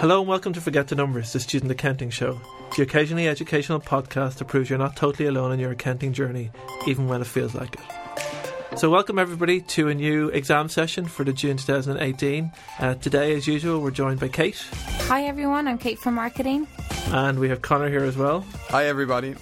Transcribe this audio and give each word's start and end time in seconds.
Hello 0.00 0.20
and 0.20 0.28
welcome 0.28 0.52
to 0.52 0.60
Forget 0.60 0.86
the 0.86 0.94
Numbers, 0.94 1.32
the 1.32 1.40
student 1.40 1.72
accounting 1.72 2.08
show, 2.08 2.40
the 2.76 2.82
occasionally 2.82 3.26
educational 3.26 3.80
podcast 3.80 4.36
that 4.36 4.44
proves 4.44 4.70
you're 4.70 4.78
not 4.78 4.94
totally 4.94 5.28
alone 5.28 5.50
in 5.50 5.58
your 5.58 5.72
accounting 5.72 6.12
journey, 6.12 6.52
even 6.86 7.08
when 7.08 7.20
it 7.20 7.26
feels 7.26 7.54
like 7.54 7.74
it. 7.74 8.07
So, 8.78 8.88
welcome 8.90 9.18
everybody 9.18 9.60
to 9.60 9.88
a 9.88 9.94
new 9.94 10.28
exam 10.28 10.68
session 10.68 11.06
for 11.06 11.24
the 11.24 11.32
June 11.32 11.56
2018. 11.56 12.52
Uh, 12.78 12.94
today, 12.94 13.34
as 13.34 13.48
usual, 13.48 13.80
we're 13.80 13.90
joined 13.90 14.20
by 14.20 14.28
Kate. 14.28 14.56
Hi 15.08 15.24
everyone, 15.24 15.66
I'm 15.66 15.78
Kate 15.78 15.98
from 15.98 16.14
marketing. 16.14 16.68
And 17.08 17.40
we 17.40 17.48
have 17.48 17.60
Connor 17.60 17.88
here 17.88 18.04
as 18.04 18.16
well. 18.16 18.46
Hi, 18.68 18.86
everybody. 18.86 19.34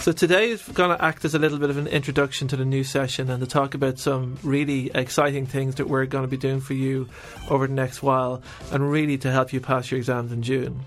So 0.00 0.12
today 0.12 0.50
is 0.50 0.62
going 0.62 0.94
to 0.94 1.02
act 1.02 1.24
as 1.24 1.34
a 1.34 1.38
little 1.38 1.56
bit 1.56 1.70
of 1.70 1.78
an 1.78 1.86
introduction 1.86 2.48
to 2.48 2.56
the 2.56 2.66
new 2.66 2.84
session 2.84 3.30
and 3.30 3.40
to 3.40 3.46
talk 3.46 3.72
about 3.72 3.98
some 3.98 4.36
really 4.42 4.90
exciting 4.94 5.46
things 5.46 5.76
that 5.76 5.88
we're 5.88 6.04
going 6.04 6.24
to 6.24 6.28
be 6.28 6.36
doing 6.36 6.60
for 6.60 6.74
you 6.74 7.08
over 7.48 7.66
the 7.66 7.72
next 7.72 8.02
while 8.02 8.42
and 8.72 8.90
really 8.90 9.16
to 9.16 9.30
help 9.30 9.54
you 9.54 9.60
pass 9.60 9.90
your 9.90 9.96
exams 9.96 10.32
in 10.32 10.42
June. 10.42 10.80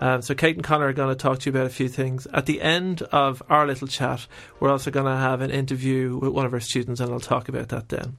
Um, 0.00 0.22
so 0.22 0.34
Kate 0.34 0.54
and 0.54 0.64
Connor 0.64 0.86
are 0.86 0.92
going 0.92 1.08
to 1.08 1.20
talk 1.20 1.40
to 1.40 1.50
you 1.50 1.56
about 1.56 1.66
a 1.66 1.74
few 1.74 1.88
things. 1.88 2.26
At 2.32 2.46
the 2.46 2.62
end 2.62 3.02
of 3.02 3.42
our 3.48 3.66
little 3.66 3.88
chat, 3.88 4.26
we're 4.60 4.70
also 4.70 4.90
going 4.90 5.06
to 5.06 5.16
have 5.16 5.40
an 5.40 5.50
interview 5.50 6.16
with 6.16 6.32
one 6.32 6.46
of 6.46 6.52
our 6.52 6.60
students 6.60 7.00
and 7.00 7.12
I'll 7.12 7.20
talk 7.20 7.48
about 7.48 7.68
that 7.68 7.88
then. 7.88 8.16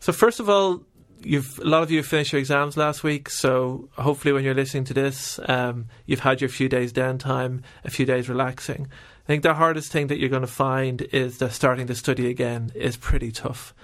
So 0.00 0.12
first 0.12 0.40
of 0.40 0.48
all, 0.48 0.82
you've 1.24 1.58
a 1.60 1.64
lot 1.64 1.82
of 1.82 1.90
you 1.90 2.02
finished 2.02 2.32
your 2.32 2.40
exams 2.40 2.76
last 2.76 3.04
week, 3.04 3.30
so 3.30 3.88
hopefully 3.96 4.32
when 4.32 4.44
you're 4.44 4.54
listening 4.54 4.84
to 4.84 4.94
this, 4.94 5.38
um, 5.46 5.86
you've 6.06 6.20
had 6.20 6.40
your 6.40 6.50
few 6.50 6.68
days 6.68 6.92
downtime, 6.92 7.62
a 7.84 7.90
few 7.90 8.04
days 8.04 8.28
relaxing. 8.28 8.88
I 9.24 9.26
think 9.26 9.42
the 9.42 9.54
hardest 9.54 9.92
thing 9.92 10.08
that 10.08 10.18
you're 10.18 10.28
going 10.28 10.42
to 10.42 10.48
find 10.48 11.02
is 11.12 11.38
that 11.38 11.52
starting 11.52 11.86
to 11.86 11.94
study 11.94 12.28
again 12.28 12.72
is 12.74 12.96
pretty 12.96 13.30
tough. 13.30 13.74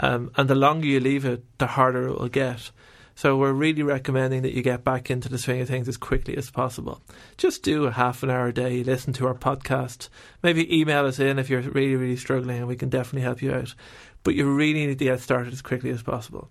Um, 0.00 0.30
and 0.36 0.48
the 0.48 0.54
longer 0.54 0.86
you 0.86 1.00
leave 1.00 1.24
it, 1.24 1.44
the 1.58 1.68
harder 1.68 2.08
it 2.08 2.18
will 2.18 2.28
get. 2.28 2.70
So 3.18 3.36
we're 3.36 3.52
really 3.52 3.82
recommending 3.82 4.42
that 4.42 4.54
you 4.54 4.62
get 4.62 4.84
back 4.84 5.10
into 5.10 5.28
the 5.28 5.38
swing 5.38 5.60
of 5.60 5.66
things 5.66 5.88
as 5.88 5.96
quickly 5.96 6.36
as 6.36 6.52
possible. 6.52 7.02
Just 7.36 7.64
do 7.64 7.86
a 7.86 7.90
half 7.90 8.22
an 8.22 8.30
hour 8.30 8.46
a 8.46 8.54
day, 8.54 8.84
listen 8.84 9.12
to 9.14 9.26
our 9.26 9.34
podcast, 9.34 10.08
maybe 10.44 10.72
email 10.72 11.04
us 11.04 11.18
in 11.18 11.36
if 11.36 11.50
you're 11.50 11.62
really, 11.62 11.96
really 11.96 12.14
struggling 12.14 12.58
and 12.58 12.68
we 12.68 12.76
can 12.76 12.90
definitely 12.90 13.22
help 13.22 13.42
you 13.42 13.52
out. 13.52 13.74
But 14.22 14.36
you 14.36 14.48
really 14.48 14.86
need 14.86 15.00
to 15.00 15.04
get 15.04 15.18
started 15.18 15.52
as 15.52 15.62
quickly 15.62 15.90
as 15.90 16.00
possible. 16.00 16.48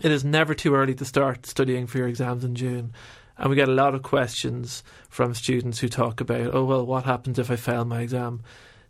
It 0.00 0.12
is 0.12 0.24
never 0.24 0.54
too 0.54 0.76
early 0.76 0.94
to 0.94 1.04
start 1.04 1.46
studying 1.46 1.88
for 1.88 1.98
your 1.98 2.06
exams 2.06 2.44
in 2.44 2.54
June. 2.54 2.92
And 3.36 3.50
we 3.50 3.56
get 3.56 3.68
a 3.68 3.72
lot 3.72 3.96
of 3.96 4.04
questions 4.04 4.84
from 5.08 5.34
students 5.34 5.80
who 5.80 5.88
talk 5.88 6.20
about, 6.20 6.54
oh, 6.54 6.64
well, 6.64 6.86
what 6.86 7.06
happens 7.06 7.40
if 7.40 7.50
I 7.50 7.56
fail 7.56 7.84
my 7.84 8.02
exam? 8.02 8.44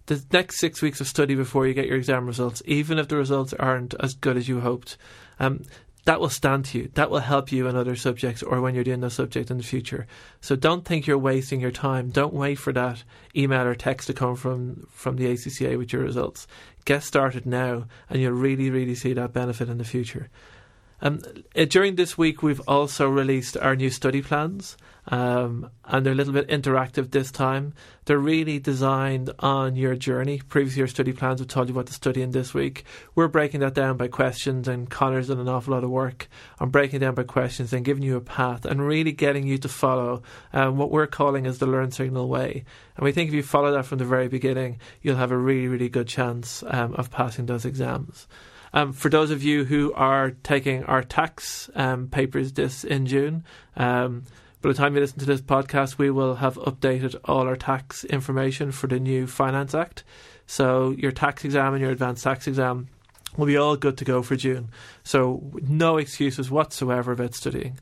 The 0.09 0.23
next 0.31 0.59
six 0.59 0.83
weeks 0.83 1.01
of 1.01 1.07
study 1.07 1.35
before 1.35 1.67
you 1.67 1.73
get 1.73 1.87
your 1.87 1.97
exam 1.97 2.27
results, 2.27 2.63
even 2.67 2.99
if 2.99 3.09
the 3.09 3.17
results 3.17 3.55
aren't 3.55 3.95
as 3.99 4.13
good 4.13 4.37
as 4.37 4.47
you 4.47 4.61
hoped, 4.61 4.99
um, 5.41 5.63
that 6.09 6.21
will 6.21 6.31
stand 6.31 6.65
to 6.65 6.79
you. 6.79 6.91
That 6.95 7.11
will 7.11 7.19
help 7.19 7.53
you 7.53 7.67
in 7.67 7.77
other 7.77 7.95
subjects 7.95 8.43
or 8.43 8.63
when 8.63 8.75
you're 8.75 8.83
doing 8.83 9.01
those 9.01 9.13
subjects 9.13 9.51
in 9.51 9.59
the 9.59 9.63
future. 9.63 10.07
So 10.41 10.57
don't 10.57 10.83
think 10.83 11.07
you're 11.07 11.19
wasting 11.19 11.61
your 11.61 11.71
time. 11.71 12.09
Don't 12.09 12.33
wait 12.33 12.55
for 12.55 12.73
that 12.73 13.05
email 13.37 13.67
or 13.67 13.75
text 13.75 14.07
to 14.07 14.15
come 14.15 14.35
from, 14.35 14.87
from 14.91 15.17
the 15.17 15.27
ACCA 15.27 15.77
with 15.77 15.93
your 15.93 16.01
results. 16.01 16.47
Get 16.87 17.03
started 17.03 17.45
now 17.45 17.89
and 18.09 18.23
you'll 18.23 18.33
really, 18.33 18.71
really 18.71 18.95
see 18.95 19.13
that 19.13 19.35
benefit 19.35 19.69
in 19.69 19.77
the 19.77 19.85
future. 19.85 20.31
Um, 21.01 21.21
uh, 21.55 21.65
during 21.65 21.95
this 21.95 22.19
week, 22.19 22.43
we've 22.43 22.61
also 22.67 23.09
released 23.09 23.57
our 23.57 23.77
new 23.77 23.89
study 23.89 24.21
plans, 24.21 24.77
um, 25.07 25.71
and 25.85 26.05
they're 26.05 26.13
a 26.13 26.17
little 26.17 26.33
bit 26.33 26.49
interactive 26.49 27.11
this 27.11 27.31
time. 27.31 27.73
They're 28.05 28.19
really 28.19 28.59
designed 28.59 29.31
on 29.39 29.77
your 29.77 29.95
journey. 29.95 30.43
Previous 30.49 30.77
year 30.77 30.89
study 30.89 31.13
plans 31.13 31.39
have 31.39 31.49
told 31.49 31.69
you 31.69 31.75
what 31.75 31.87
to 31.87 31.93
study 31.93 32.21
in 32.21 32.33
this 32.33 32.53
week. 32.53 32.85
We're 33.15 33.29
breaking 33.29 33.61
that 33.61 33.75
down 33.75 33.97
by 33.97 34.09
questions, 34.09 34.67
and 34.67 34.91
Connor's 34.91 35.29
done 35.29 35.39
an 35.39 35.49
awful 35.49 35.75
lot 35.75 35.85
of 35.85 35.91
work 35.91 36.29
on 36.59 36.71
breaking 36.71 37.01
down 37.01 37.15
by 37.15 37.23
questions 37.23 37.73
and 37.73 37.85
giving 37.85 38.03
you 38.03 38.17
a 38.17 38.21
path 38.21 38.65
and 38.65 38.85
really 38.85 39.13
getting 39.13 39.47
you 39.47 39.59
to 39.59 39.69
follow 39.69 40.23
um, 40.53 40.77
what 40.77 40.91
we're 40.91 41.07
calling 41.07 41.47
as 41.47 41.59
the 41.59 41.67
Learn 41.67 41.93
Signal 41.93 42.29
way. 42.29 42.65
And 42.97 43.05
we 43.05 43.13
think 43.13 43.29
if 43.29 43.35
you 43.35 43.45
follow 43.45 43.71
that 43.73 43.87
from 43.87 43.99
the 43.99 44.05
very 44.05 44.27
beginning, 44.27 44.81
you'll 45.01 45.17
have 45.17 45.31
a 45.31 45.39
really, 45.39 45.69
really 45.69 45.89
good 45.89 46.09
chance 46.09 46.65
um, 46.67 46.95
of 46.95 47.11
passing 47.11 47.47
those 47.47 47.65
exams. 47.65 48.27
Um, 48.73 48.93
for 48.93 49.09
those 49.09 49.31
of 49.31 49.43
you 49.43 49.65
who 49.65 49.93
are 49.95 50.33
taking 50.43 50.85
our 50.85 51.03
tax 51.03 51.71
um, 51.75 52.09
papers 52.09 52.53
this 52.53 52.85
in 52.85 53.07
June, 53.07 53.45
um, 53.77 54.25
by 54.61 54.71
the 54.71 54.75
time 54.75 54.95
you 54.95 55.01
listen 55.01 55.21
to 55.21 55.25
this 55.25 55.41
podcast, 55.41 55.99
we 55.99 56.11
will 56.11 56.37
have 56.37 56.57
updated 56.57 57.15
all 57.25 57.47
our 57.47 57.57
tax 57.57 58.05
information 58.05 58.73
for 58.73 58.89
the 58.89 58.99
new 58.99 59.27
Finance 59.27 59.75
Act. 59.75 60.03
So 60.47 60.91
your 60.99 61.13
tax 61.13 61.45
exam 61.45 61.75
and 61.75 61.83
your 61.83 61.93
advanced 61.93 62.25
tax 62.25 62.47
exam 62.47 62.89
will 63.37 63.47
be 63.47 63.57
all 63.57 63.77
good 63.77 63.97
to 63.99 64.05
go 64.05 64.23
for 64.23 64.35
June. 64.35 64.71
So 65.05 65.53
no 65.63 65.97
excuses 65.97 66.51
whatsoever 66.51 67.13
about 67.13 67.35
studying. 67.35 67.79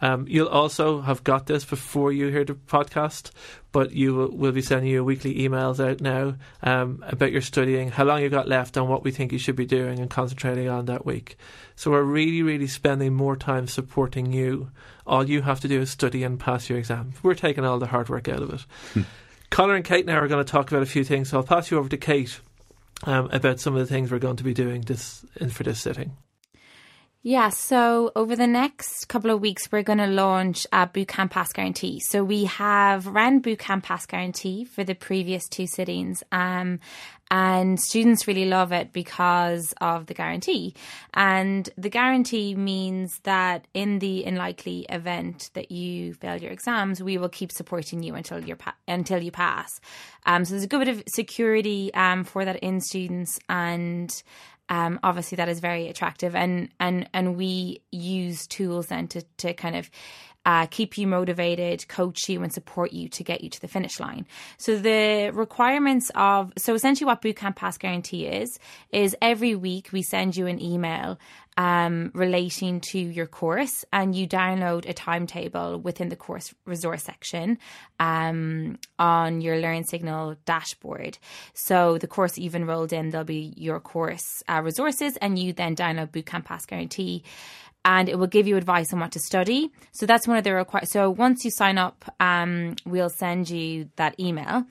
Um, 0.00 0.26
you'll 0.28 0.48
also 0.48 1.00
have 1.00 1.24
got 1.24 1.46
this 1.46 1.64
before 1.64 2.12
you 2.12 2.28
hear 2.28 2.44
the 2.44 2.54
podcast, 2.54 3.30
but 3.72 3.92
you 3.92 4.14
will 4.14 4.30
we'll 4.30 4.52
be 4.52 4.62
sending 4.62 4.90
you 4.90 5.02
weekly 5.04 5.36
emails 5.36 5.84
out 5.84 6.00
now 6.00 6.36
um, 6.62 7.02
about 7.06 7.32
your 7.32 7.40
studying, 7.40 7.90
how 7.90 8.04
long 8.04 8.20
you've 8.20 8.30
got 8.30 8.48
left, 8.48 8.76
and 8.76 8.88
what 8.88 9.04
we 9.04 9.10
think 9.10 9.32
you 9.32 9.38
should 9.38 9.56
be 9.56 9.66
doing 9.66 9.98
and 9.98 10.10
concentrating 10.10 10.68
on 10.68 10.86
that 10.86 11.06
week. 11.06 11.38
So 11.76 11.90
we're 11.90 12.02
really, 12.02 12.42
really 12.42 12.66
spending 12.66 13.14
more 13.14 13.36
time 13.36 13.68
supporting 13.68 14.32
you. 14.32 14.70
All 15.06 15.28
you 15.28 15.42
have 15.42 15.60
to 15.60 15.68
do 15.68 15.80
is 15.80 15.90
study 15.90 16.24
and 16.24 16.38
pass 16.38 16.68
your 16.68 16.78
exam. 16.78 17.14
We're 17.22 17.34
taking 17.34 17.64
all 17.64 17.78
the 17.78 17.86
hard 17.86 18.08
work 18.08 18.28
out 18.28 18.42
of 18.42 18.52
it. 18.52 18.66
Hmm. 18.92 19.02
Connor 19.50 19.74
and 19.76 19.84
Kate 19.84 20.04
now 20.04 20.18
are 20.18 20.28
going 20.28 20.44
to 20.44 20.50
talk 20.50 20.70
about 20.70 20.82
a 20.82 20.86
few 20.86 21.04
things, 21.04 21.30
so 21.30 21.38
I'll 21.38 21.44
pass 21.44 21.70
you 21.70 21.78
over 21.78 21.88
to 21.88 21.96
Kate 21.96 22.40
um, 23.04 23.30
about 23.30 23.60
some 23.60 23.74
of 23.74 23.80
the 23.80 23.86
things 23.86 24.10
we're 24.10 24.18
going 24.18 24.36
to 24.36 24.44
be 24.44 24.54
doing 24.54 24.82
this 24.82 25.24
for 25.50 25.62
this 25.62 25.80
sitting. 25.80 26.16
Yeah, 27.28 27.48
so 27.48 28.12
over 28.14 28.36
the 28.36 28.46
next 28.46 29.08
couple 29.08 29.32
of 29.32 29.40
weeks, 29.40 29.72
we're 29.72 29.82
going 29.82 29.98
to 29.98 30.06
launch 30.06 30.64
a 30.72 30.86
Bootcamp 30.86 31.32
Pass 31.32 31.52
Guarantee. 31.52 31.98
So 31.98 32.22
we 32.22 32.44
have 32.44 33.08
ran 33.08 33.42
Bootcamp 33.42 33.82
Pass 33.82 34.06
Guarantee 34.06 34.64
for 34.64 34.84
the 34.84 34.94
previous 34.94 35.48
two 35.48 35.66
sittings, 35.66 36.22
um, 36.30 36.78
and 37.28 37.80
students 37.80 38.28
really 38.28 38.44
love 38.44 38.70
it 38.70 38.92
because 38.92 39.74
of 39.80 40.06
the 40.06 40.14
guarantee. 40.14 40.74
And 41.14 41.68
the 41.76 41.90
guarantee 41.90 42.54
means 42.54 43.18
that 43.24 43.66
in 43.74 43.98
the 43.98 44.22
unlikely 44.22 44.86
event 44.88 45.50
that 45.54 45.72
you 45.72 46.14
fail 46.14 46.36
your 46.36 46.52
exams, 46.52 47.02
we 47.02 47.18
will 47.18 47.28
keep 47.28 47.50
supporting 47.50 48.04
you 48.04 48.14
until 48.14 48.38
you 48.38 48.54
pa- 48.54 48.76
until 48.86 49.20
you 49.20 49.32
pass. 49.32 49.80
Um, 50.26 50.44
so 50.44 50.52
there's 50.52 50.62
a 50.62 50.68
good 50.68 50.84
bit 50.84 50.88
of 50.96 51.02
security 51.08 51.92
um, 51.92 52.22
for 52.22 52.44
that 52.44 52.60
in 52.60 52.80
students 52.80 53.40
and 53.48 54.12
um, 54.68 54.98
obviously 55.02 55.36
that 55.36 55.48
is 55.48 55.60
very 55.60 55.88
attractive. 55.88 56.34
And 56.34 56.70
and 56.80 57.08
and 57.12 57.36
we 57.36 57.82
use 57.92 58.46
tools 58.46 58.88
then 58.88 59.08
to 59.08 59.22
to 59.38 59.54
kind 59.54 59.76
of 59.76 59.90
uh, 60.46 60.66
keep 60.66 60.96
you 60.96 61.06
motivated, 61.06 61.86
coach 61.88 62.28
you, 62.28 62.42
and 62.42 62.52
support 62.52 62.92
you 62.92 63.08
to 63.08 63.24
get 63.24 63.42
you 63.42 63.50
to 63.50 63.60
the 63.60 63.68
finish 63.68 64.00
line. 64.00 64.24
So 64.56 64.78
the 64.78 65.30
requirements 65.34 66.10
of 66.14 66.52
so 66.56 66.72
essentially 66.72 67.06
what 67.06 67.20
Bootcamp 67.20 67.56
Pass 67.56 67.76
Guarantee 67.76 68.26
is 68.26 68.58
is 68.92 69.16
every 69.20 69.56
week 69.56 69.90
we 69.92 70.02
send 70.02 70.36
you 70.36 70.46
an 70.46 70.62
email 70.62 71.18
um, 71.58 72.10
relating 72.14 72.80
to 72.92 72.98
your 72.98 73.26
course, 73.26 73.84
and 73.92 74.14
you 74.14 74.28
download 74.28 74.88
a 74.88 74.92
timetable 74.92 75.78
within 75.78 76.10
the 76.10 76.16
course 76.16 76.54
resource 76.66 77.02
section 77.02 77.58
um, 77.98 78.78
on 78.98 79.40
your 79.40 79.58
Learn 79.58 79.84
Signal 79.84 80.36
dashboard. 80.44 81.18
So 81.54 81.96
the 81.98 82.06
course 82.06 82.36
you've 82.36 82.54
enrolled 82.54 82.92
in, 82.92 83.08
there'll 83.08 83.24
be 83.24 83.54
your 83.56 83.80
course 83.80 84.42
uh, 84.48 84.60
resources, 84.62 85.16
and 85.16 85.38
you 85.38 85.54
then 85.54 85.74
download 85.74 86.10
Bootcamp 86.10 86.44
Pass 86.44 86.66
Guarantee 86.66 87.24
and 87.86 88.08
it 88.08 88.18
will 88.18 88.26
give 88.26 88.48
you 88.48 88.56
advice 88.56 88.92
on 88.92 88.98
what 88.98 89.12
to 89.12 89.20
study. 89.20 89.70
So 89.92 90.04
that's 90.04 90.26
one 90.26 90.36
of 90.36 90.44
the 90.44 90.52
requirements. 90.52 90.92
So 90.92 91.08
once 91.08 91.44
you 91.44 91.52
sign 91.52 91.78
up, 91.78 92.04
um, 92.18 92.74
we'll 92.84 93.08
send 93.08 93.48
you 93.48 93.88
that 93.94 94.18
email. 94.18 94.64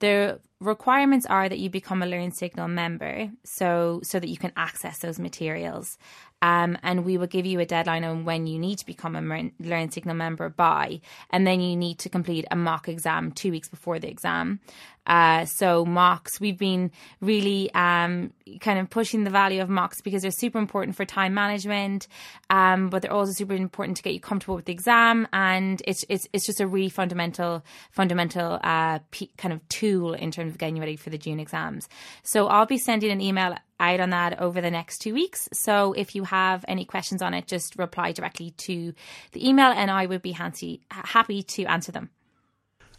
The 0.00 0.40
requirements 0.62 1.26
are 1.26 1.48
that 1.48 1.58
you 1.58 1.70
become 1.70 2.02
a 2.02 2.06
Learn 2.06 2.32
Signal 2.32 2.68
member, 2.68 3.30
so 3.44 4.00
so 4.02 4.18
that 4.18 4.28
you 4.28 4.36
can 4.36 4.52
access 4.56 4.98
those 4.98 5.18
materials. 5.18 5.98
Um, 6.42 6.76
and 6.82 7.04
we 7.04 7.18
will 7.18 7.28
give 7.28 7.46
you 7.46 7.60
a 7.60 7.64
deadline 7.64 8.02
on 8.02 8.24
when 8.24 8.48
you 8.48 8.58
need 8.58 8.78
to 8.78 8.86
become 8.86 9.14
a 9.14 9.50
Learn 9.60 9.90
Signal 9.90 10.16
member 10.16 10.48
by, 10.48 11.00
and 11.30 11.46
then 11.46 11.60
you 11.60 11.76
need 11.76 11.98
to 12.00 12.08
complete 12.08 12.46
a 12.50 12.56
mock 12.56 12.88
exam 12.88 13.30
two 13.30 13.52
weeks 13.52 13.68
before 13.68 14.00
the 14.00 14.08
exam. 14.08 14.58
Uh, 15.06 15.44
so 15.46 15.84
mocks, 15.84 16.40
we've 16.40 16.58
been 16.58 16.90
really 17.20 17.72
um, 17.74 18.32
kind 18.60 18.78
of 18.78 18.88
pushing 18.88 19.24
the 19.24 19.30
value 19.30 19.60
of 19.60 19.68
mocks 19.68 20.00
because 20.00 20.22
they're 20.22 20.30
super 20.30 20.58
important 20.58 20.96
for 20.96 21.04
time 21.04 21.34
management, 21.34 22.06
um, 22.50 22.88
but 22.88 23.02
they're 23.02 23.12
also 23.12 23.32
super 23.32 23.54
important 23.54 23.96
to 23.96 24.02
get 24.02 24.12
you 24.12 24.20
comfortable 24.20 24.54
with 24.54 24.64
the 24.64 24.72
exam, 24.72 25.26
and 25.32 25.82
it's 25.86 26.04
it's 26.08 26.28
it's 26.32 26.46
just 26.46 26.60
a 26.60 26.66
really 26.66 26.88
fundamental 26.88 27.64
fundamental 27.90 28.60
uh, 28.62 29.00
p- 29.10 29.30
kind 29.36 29.52
of 29.52 29.68
tool 29.68 30.14
in 30.14 30.30
terms 30.30 30.51
of 30.52 30.58
getting 30.58 30.78
ready 30.78 30.94
for 30.94 31.10
the 31.10 31.18
June 31.18 31.40
exams. 31.40 31.88
So 32.22 32.46
I'll 32.46 32.66
be 32.66 32.78
sending 32.78 33.10
an 33.10 33.20
email 33.20 33.56
out 33.80 33.98
on 33.98 34.10
that 34.10 34.40
over 34.40 34.60
the 34.60 34.70
next 34.70 34.98
two 34.98 35.14
weeks. 35.14 35.48
So 35.52 35.92
if 35.94 36.14
you 36.14 36.22
have 36.24 36.64
any 36.68 36.84
questions 36.84 37.20
on 37.20 37.34
it, 37.34 37.48
just 37.48 37.76
reply 37.76 38.12
directly 38.12 38.52
to 38.58 38.94
the 39.32 39.48
email 39.48 39.72
and 39.72 39.90
I 39.90 40.06
would 40.06 40.22
be 40.22 40.32
happy 40.32 41.42
to 41.42 41.64
answer 41.64 41.90
them. 41.90 42.10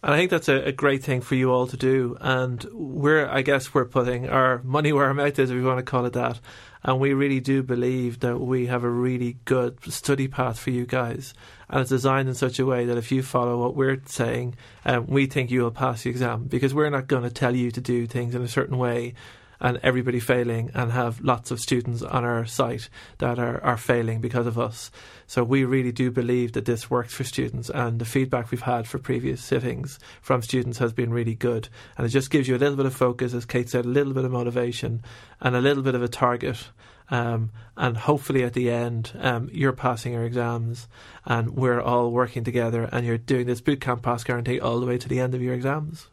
And 0.03 0.13
I 0.13 0.17
think 0.17 0.31
that's 0.31 0.49
a, 0.49 0.67
a, 0.67 0.71
great 0.73 1.01
thing 1.01 1.21
for 1.21 1.35
you 1.35 1.49
all 1.49 1.65
to 1.65 1.77
do. 1.77 2.17
And 2.19 2.61
we're, 2.73 3.25
I 3.25 3.41
guess, 3.41 3.73
we're 3.73 3.85
putting 3.85 4.27
our 4.27 4.61
money 4.61 4.91
where 4.91 5.05
our 5.05 5.13
mouth 5.13 5.39
is, 5.39 5.49
if 5.49 5.55
you 5.55 5.63
want 5.63 5.79
to 5.79 5.83
call 5.83 6.05
it 6.05 6.11
that. 6.11 6.41
And 6.83 6.99
we 6.99 7.13
really 7.13 7.39
do 7.39 7.63
believe 7.63 8.19
that 8.19 8.39
we 8.39 8.65
have 8.65 8.83
a 8.83 8.89
really 8.89 9.37
good 9.45 9.81
study 9.85 10.27
path 10.27 10.59
for 10.59 10.71
you 10.71 10.85
guys. 10.85 11.33
And 11.69 11.79
it's 11.79 11.89
designed 11.89 12.27
in 12.27 12.35
such 12.35 12.59
a 12.59 12.65
way 12.65 12.83
that 12.83 12.97
if 12.97 13.13
you 13.13 13.23
follow 13.23 13.61
what 13.61 13.77
we're 13.77 14.01
saying, 14.05 14.55
um, 14.83 15.07
we 15.07 15.25
think 15.25 15.49
you 15.49 15.61
will 15.61 15.71
pass 15.71 16.03
the 16.03 16.09
exam 16.09 16.47
because 16.47 16.73
we're 16.73 16.89
not 16.89 17.07
going 17.07 17.23
to 17.23 17.29
tell 17.29 17.55
you 17.55 17.71
to 17.71 17.79
do 17.79 18.05
things 18.05 18.35
in 18.35 18.41
a 18.41 18.49
certain 18.49 18.77
way 18.77 19.13
and 19.63 19.79
everybody 19.81 20.19
failing 20.19 20.69
and 20.73 20.91
have 20.91 21.21
lots 21.21 21.49
of 21.49 21.59
students 21.59 22.01
on 22.01 22.25
our 22.25 22.45
site 22.45 22.89
that 23.19 23.39
are, 23.39 23.63
are 23.63 23.77
failing 23.77 24.19
because 24.19 24.45
of 24.45 24.59
us. 24.59 24.91
So 25.25 25.41
we 25.41 25.63
really 25.63 25.93
do 25.93 26.11
believe 26.11 26.51
that 26.51 26.65
this 26.65 26.89
works 26.89 27.13
for 27.13 27.23
students 27.23 27.69
and 27.69 27.97
the 27.97 28.05
feedback 28.05 28.51
we've 28.51 28.61
had 28.61 28.87
for 28.87 28.99
previous 28.99 29.41
sittings 29.41 29.99
from 30.21 30.41
students 30.41 30.79
has 30.79 30.91
been 30.91 31.13
really 31.13 31.33
good. 31.33 31.69
And 31.97 32.05
it 32.05 32.09
just 32.09 32.29
gives 32.29 32.47
you 32.47 32.57
a 32.57 32.59
little 32.59 32.75
bit 32.75 32.85
of 32.85 32.93
focus, 32.93 33.33
as 33.33 33.45
Kate 33.45 33.69
said, 33.69 33.85
a 33.85 33.89
little 33.89 34.13
bit 34.13 34.25
of 34.25 34.31
motivation 34.31 35.01
and 35.39 35.55
a 35.55 35.61
little 35.61 35.81
bit 35.81 35.95
of 35.95 36.03
a 36.03 36.09
target. 36.09 36.67
Um, 37.09 37.51
and 37.77 37.95
hopefully 37.95 38.43
at 38.43 38.53
the 38.53 38.69
end, 38.69 39.13
um, 39.17 39.49
you're 39.53 39.71
passing 39.71 40.11
your 40.11 40.25
exams 40.25 40.89
and 41.25 41.51
we're 41.51 41.81
all 41.81 42.11
working 42.11 42.43
together 42.43 42.89
and 42.91 43.05
you're 43.05 43.17
doing 43.17 43.45
this 43.45 43.61
bootcamp 43.61 44.01
pass 44.01 44.25
guarantee 44.25 44.59
all 44.59 44.81
the 44.81 44.85
way 44.85 44.97
to 44.97 45.07
the 45.07 45.21
end 45.21 45.33
of 45.33 45.41
your 45.41 45.53
exams 45.53 46.07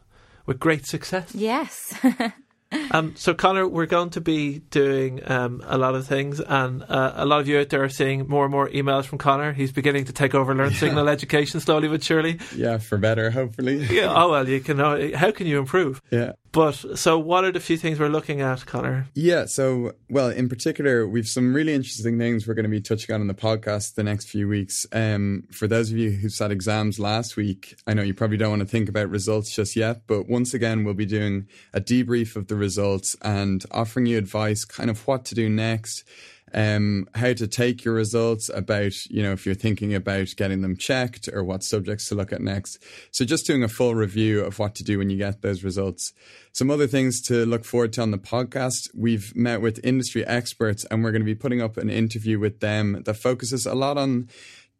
with 0.45 0.57
great 0.57 0.85
success. 0.85 1.35
Yes. 1.35 1.93
Um, 2.91 3.15
so, 3.15 3.33
Connor, 3.33 3.67
we're 3.67 3.85
going 3.85 4.11
to 4.11 4.21
be 4.21 4.59
doing 4.59 5.21
um, 5.29 5.61
a 5.65 5.77
lot 5.77 5.95
of 5.95 6.07
things, 6.07 6.39
and 6.39 6.83
uh, 6.83 7.13
a 7.15 7.25
lot 7.25 7.39
of 7.39 7.47
you 7.47 7.59
out 7.59 7.69
there 7.69 7.83
are 7.83 7.89
seeing 7.89 8.27
more 8.27 8.45
and 8.45 8.51
more 8.51 8.69
emails 8.69 9.05
from 9.05 9.17
Connor. 9.17 9.53
He's 9.53 9.71
beginning 9.71 10.05
to 10.05 10.13
take 10.13 10.35
over 10.35 10.53
Learn 10.53 10.71
yeah. 10.71 10.77
Signal 10.77 11.09
education 11.09 11.59
slowly 11.59 11.87
but 11.87 12.03
surely. 12.03 12.39
Yeah, 12.55 12.77
for 12.77 12.97
better, 12.97 13.31
hopefully. 13.31 13.85
yeah. 13.89 14.13
Oh 14.15 14.31
well, 14.31 14.47
you 14.47 14.59
can. 14.59 14.79
Uh, 14.79 15.17
how 15.17 15.31
can 15.31 15.47
you 15.47 15.59
improve? 15.59 16.01
Yeah. 16.11 16.33
But 16.51 16.97
so, 16.97 17.17
what 17.17 17.45
are 17.45 17.51
the 17.51 17.61
few 17.61 17.77
things 17.77 17.97
we're 17.99 18.09
looking 18.09 18.41
at, 18.41 18.65
Connor? 18.65 19.07
Yeah. 19.13 19.45
So, 19.45 19.93
well, 20.09 20.29
in 20.29 20.49
particular, 20.49 21.07
we've 21.07 21.27
some 21.27 21.53
really 21.53 21.73
interesting 21.73 22.17
things 22.17 22.45
we're 22.45 22.55
going 22.55 22.63
to 22.63 22.69
be 22.69 22.81
touching 22.81 23.15
on 23.15 23.21
in 23.21 23.27
the 23.27 23.33
podcast 23.33 23.95
the 23.95 24.03
next 24.03 24.25
few 24.25 24.47
weeks. 24.49 24.85
Um, 24.91 25.43
for 25.51 25.67
those 25.67 25.91
of 25.91 25.97
you 25.97 26.11
who 26.11 26.27
sat 26.27 26.51
exams 26.51 26.99
last 26.99 27.37
week, 27.37 27.75
I 27.87 27.93
know 27.93 28.01
you 28.01 28.13
probably 28.13 28.37
don't 28.37 28.49
want 28.49 28.61
to 28.61 28.67
think 28.67 28.89
about 28.89 29.09
results 29.09 29.55
just 29.55 29.77
yet, 29.77 30.01
but 30.07 30.27
once 30.27 30.53
again, 30.53 30.83
we'll 30.83 30.93
be 30.93 31.05
doing 31.05 31.47
a 31.73 31.79
debrief 31.79 32.35
of 32.35 32.47
the 32.47 32.55
results 32.55 33.15
and 33.21 33.63
offering 33.71 34.05
you 34.05 34.17
advice, 34.17 34.65
kind 34.65 34.89
of 34.89 35.07
what 35.07 35.23
to 35.25 35.35
do 35.35 35.49
next 35.49 36.03
um, 36.53 37.07
how 37.15 37.33
to 37.33 37.47
take 37.47 37.83
your 37.85 37.93
results, 37.93 38.49
about, 38.53 39.05
you 39.07 39.23
know, 39.23 39.31
if 39.31 39.45
you're 39.45 39.55
thinking 39.55 39.93
about 39.93 40.27
getting 40.35 40.61
them 40.61 40.77
checked 40.77 41.29
or 41.31 41.43
what 41.43 41.63
subjects 41.63 42.09
to 42.09 42.15
look 42.15 42.33
at 42.33 42.41
next. 42.41 42.83
So 43.11 43.25
just 43.25 43.45
doing 43.45 43.63
a 43.63 43.67
full 43.67 43.95
review 43.95 44.41
of 44.41 44.59
what 44.59 44.75
to 44.75 44.83
do 44.83 44.97
when 44.97 45.09
you 45.09 45.17
get 45.17 45.41
those 45.41 45.63
results. 45.63 46.13
Some 46.53 46.69
other 46.69 46.87
things 46.87 47.21
to 47.23 47.45
look 47.45 47.63
forward 47.63 47.93
to 47.93 48.01
on 48.01 48.11
the 48.11 48.17
podcast. 48.17 48.89
We've 48.93 49.33
met 49.35 49.61
with 49.61 49.79
industry 49.83 50.25
experts 50.27 50.85
and 50.91 51.03
we're 51.03 51.11
going 51.11 51.21
to 51.21 51.25
be 51.25 51.35
putting 51.35 51.61
up 51.61 51.77
an 51.77 51.89
interview 51.89 52.39
with 52.39 52.59
them 52.59 53.03
that 53.05 53.13
focuses 53.13 53.65
a 53.65 53.73
lot 53.73 53.97
on 53.97 54.27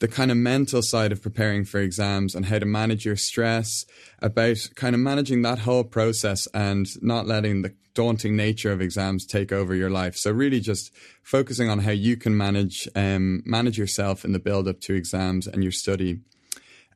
the 0.01 0.07
kind 0.07 0.31
of 0.31 0.37
mental 0.37 0.81
side 0.81 1.11
of 1.11 1.21
preparing 1.21 1.63
for 1.63 1.79
exams 1.79 2.33
and 2.33 2.47
how 2.47 2.57
to 2.57 2.65
manage 2.65 3.05
your 3.05 3.15
stress, 3.15 3.85
about 4.19 4.57
kind 4.75 4.95
of 4.95 4.99
managing 4.99 5.43
that 5.43 5.59
whole 5.59 5.83
process 5.83 6.47
and 6.55 6.87
not 7.03 7.27
letting 7.27 7.61
the 7.61 7.73
daunting 7.93 8.35
nature 8.35 8.71
of 8.71 8.81
exams 8.81 9.27
take 9.27 9.51
over 9.51 9.75
your 9.75 9.91
life. 9.91 10.15
So 10.15 10.31
really 10.31 10.59
just 10.59 10.91
focusing 11.21 11.69
on 11.69 11.79
how 11.79 11.91
you 11.91 12.17
can 12.17 12.35
manage 12.35 12.89
um, 12.95 13.43
manage 13.45 13.77
yourself 13.77 14.25
in 14.25 14.31
the 14.31 14.39
build 14.39 14.67
up 14.67 14.81
to 14.81 14.95
exams 14.95 15.45
and 15.45 15.61
your 15.61 15.71
study. 15.71 16.21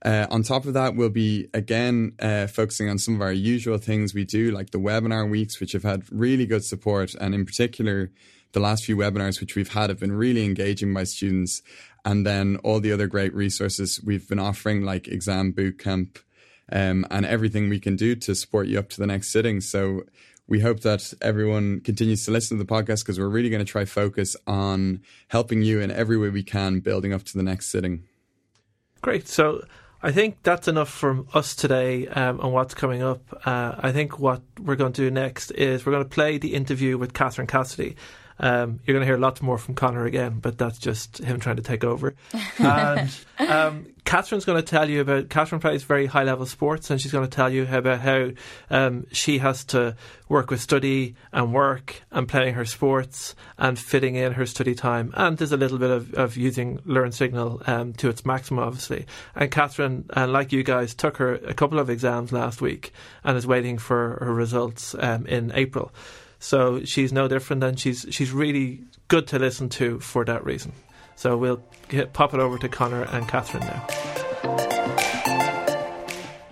Uh, 0.03 0.25
on 0.31 0.41
top 0.41 0.65
of 0.65 0.73
that, 0.73 0.95
we'll 0.95 1.09
be 1.09 1.47
again 1.53 2.13
uh, 2.19 2.47
focusing 2.47 2.89
on 2.89 2.97
some 2.97 3.13
of 3.13 3.21
our 3.21 3.31
usual 3.31 3.77
things 3.77 4.15
we 4.15 4.25
do, 4.25 4.49
like 4.49 4.71
the 4.71 4.79
webinar 4.79 5.29
weeks, 5.29 5.59
which 5.59 5.73
have 5.73 5.83
had 5.83 6.03
really 6.11 6.47
good 6.47 6.63
support, 6.63 7.13
and 7.15 7.35
in 7.35 7.45
particular, 7.45 8.11
the 8.53 8.59
last 8.59 8.85
few 8.85 8.97
webinars 8.97 9.39
which 9.41 9.55
we've 9.55 9.73
had 9.73 9.89
have 9.89 9.99
been 9.99 10.13
really 10.13 10.43
engaging 10.45 10.93
by 10.93 11.03
students 11.03 11.61
and 12.05 12.25
then 12.25 12.57
all 12.57 12.79
the 12.79 12.91
other 12.91 13.07
great 13.07 13.33
resources 13.33 13.99
we've 14.03 14.29
been 14.29 14.39
offering, 14.39 14.83
like 14.83 15.07
Exam 15.07 15.51
Bootcamp, 15.51 16.21
um, 16.71 17.05
and 17.09 17.25
everything 17.25 17.67
we 17.67 17.79
can 17.79 17.95
do 17.95 18.15
to 18.15 18.35
support 18.35 18.67
you 18.67 18.79
up 18.79 18.89
to 18.89 18.99
the 18.99 19.07
next 19.07 19.31
sitting. 19.31 19.59
So 19.59 20.03
we 20.47 20.59
hope 20.59 20.81
that 20.81 21.13
everyone 21.21 21.81
continues 21.81 22.23
to 22.25 22.31
listen 22.31 22.57
to 22.57 22.63
the 22.63 22.71
podcast 22.71 22.99
because 22.99 23.19
we're 23.19 23.27
really 23.27 23.49
going 23.49 23.65
to 23.65 23.71
try 23.71 23.85
focus 23.85 24.35
on 24.45 25.01
helping 25.29 25.63
you 25.63 25.81
in 25.81 25.89
every 25.89 26.17
way 26.17 26.29
we 26.29 26.43
can, 26.43 26.79
building 26.79 27.11
up 27.11 27.23
to 27.23 27.37
the 27.37 27.43
next 27.43 27.67
sitting. 27.71 28.03
Great. 29.01 29.27
So 29.27 29.65
I 30.03 30.11
think 30.11 30.43
that's 30.43 30.67
enough 30.67 30.89
from 30.89 31.27
us 31.33 31.55
today 31.55 32.07
um, 32.07 32.39
on 32.39 32.51
what's 32.51 32.75
coming 32.75 33.01
up. 33.01 33.21
Uh, 33.45 33.75
I 33.79 33.91
think 33.91 34.19
what 34.19 34.43
we're 34.59 34.75
going 34.75 34.93
to 34.93 35.01
do 35.01 35.09
next 35.09 35.49
is 35.51 35.83
we're 35.83 35.93
going 35.93 36.03
to 36.03 36.09
play 36.09 36.37
the 36.37 36.53
interview 36.53 36.99
with 36.99 37.13
Catherine 37.13 37.47
Cassidy. 37.47 37.95
Um, 38.39 38.79
you're 38.85 38.93
going 38.93 39.05
to 39.05 39.07
hear 39.07 39.17
lots 39.17 39.41
more 39.41 39.57
from 39.57 39.75
Connor 39.75 40.05
again, 40.05 40.39
but 40.39 40.57
that's 40.57 40.77
just 40.77 41.19
him 41.19 41.39
trying 41.39 41.55
to 41.55 41.61
take 41.61 41.83
over. 41.83 42.15
and 42.59 43.09
um, 43.39 43.87
Catherine's 44.03 44.45
going 44.45 44.61
to 44.61 44.67
tell 44.67 44.89
you 44.89 45.01
about. 45.01 45.29
Catherine 45.29 45.61
plays 45.61 45.83
very 45.83 46.05
high 46.05 46.23
level 46.23 46.45
sports, 46.45 46.89
and 46.89 46.99
she's 46.99 47.11
going 47.11 47.27
to 47.27 47.33
tell 47.33 47.49
you 47.49 47.67
about 47.71 47.99
how 47.99 48.29
um, 48.69 49.07
she 49.11 49.37
has 49.39 49.63
to 49.65 49.95
work 50.27 50.51
with 50.51 50.59
study 50.59 51.15
and 51.31 51.53
work 51.53 52.01
and 52.11 52.27
playing 52.27 52.55
her 52.55 52.65
sports 52.65 53.35
and 53.57 53.79
fitting 53.79 54.15
in 54.15 54.33
her 54.33 54.45
study 54.45 54.75
time. 54.75 55.13
And 55.15 55.37
there's 55.37 55.51
a 55.51 55.57
little 55.57 55.77
bit 55.77 55.91
of, 55.91 56.13
of 56.13 56.37
using 56.37 56.79
Learn 56.85 57.11
Signal 57.11 57.61
um, 57.67 57.93
to 57.93 58.09
its 58.09 58.25
maximum, 58.25 58.63
obviously. 58.63 59.05
And 59.33 59.49
Catherine, 59.49 60.05
like 60.15 60.51
you 60.51 60.63
guys, 60.63 60.93
took 60.93 61.17
her 61.17 61.35
a 61.35 61.53
couple 61.53 61.79
of 61.79 61.89
exams 61.89 62.31
last 62.31 62.61
week 62.61 62.91
and 63.23 63.37
is 63.37 63.47
waiting 63.47 63.77
for 63.77 64.17
her 64.21 64.33
results 64.33 64.95
um, 64.99 65.25
in 65.25 65.51
April. 65.55 65.91
So 66.39 66.83
she's 66.83 67.13
no 67.13 67.27
different, 67.27 67.63
and 67.63 67.79
she's 67.79 68.05
she's 68.09 68.31
really 68.31 68.83
good 69.07 69.27
to 69.27 69.39
listen 69.39 69.69
to 69.69 69.99
for 69.99 70.25
that 70.25 70.43
reason. 70.45 70.73
So 71.15 71.37
we'll 71.37 71.63
get, 71.87 72.13
pop 72.13 72.33
it 72.33 72.39
over 72.39 72.57
to 72.57 72.67
Connor 72.67 73.03
and 73.03 73.27
Catherine 73.27 73.63
now. 73.63 73.87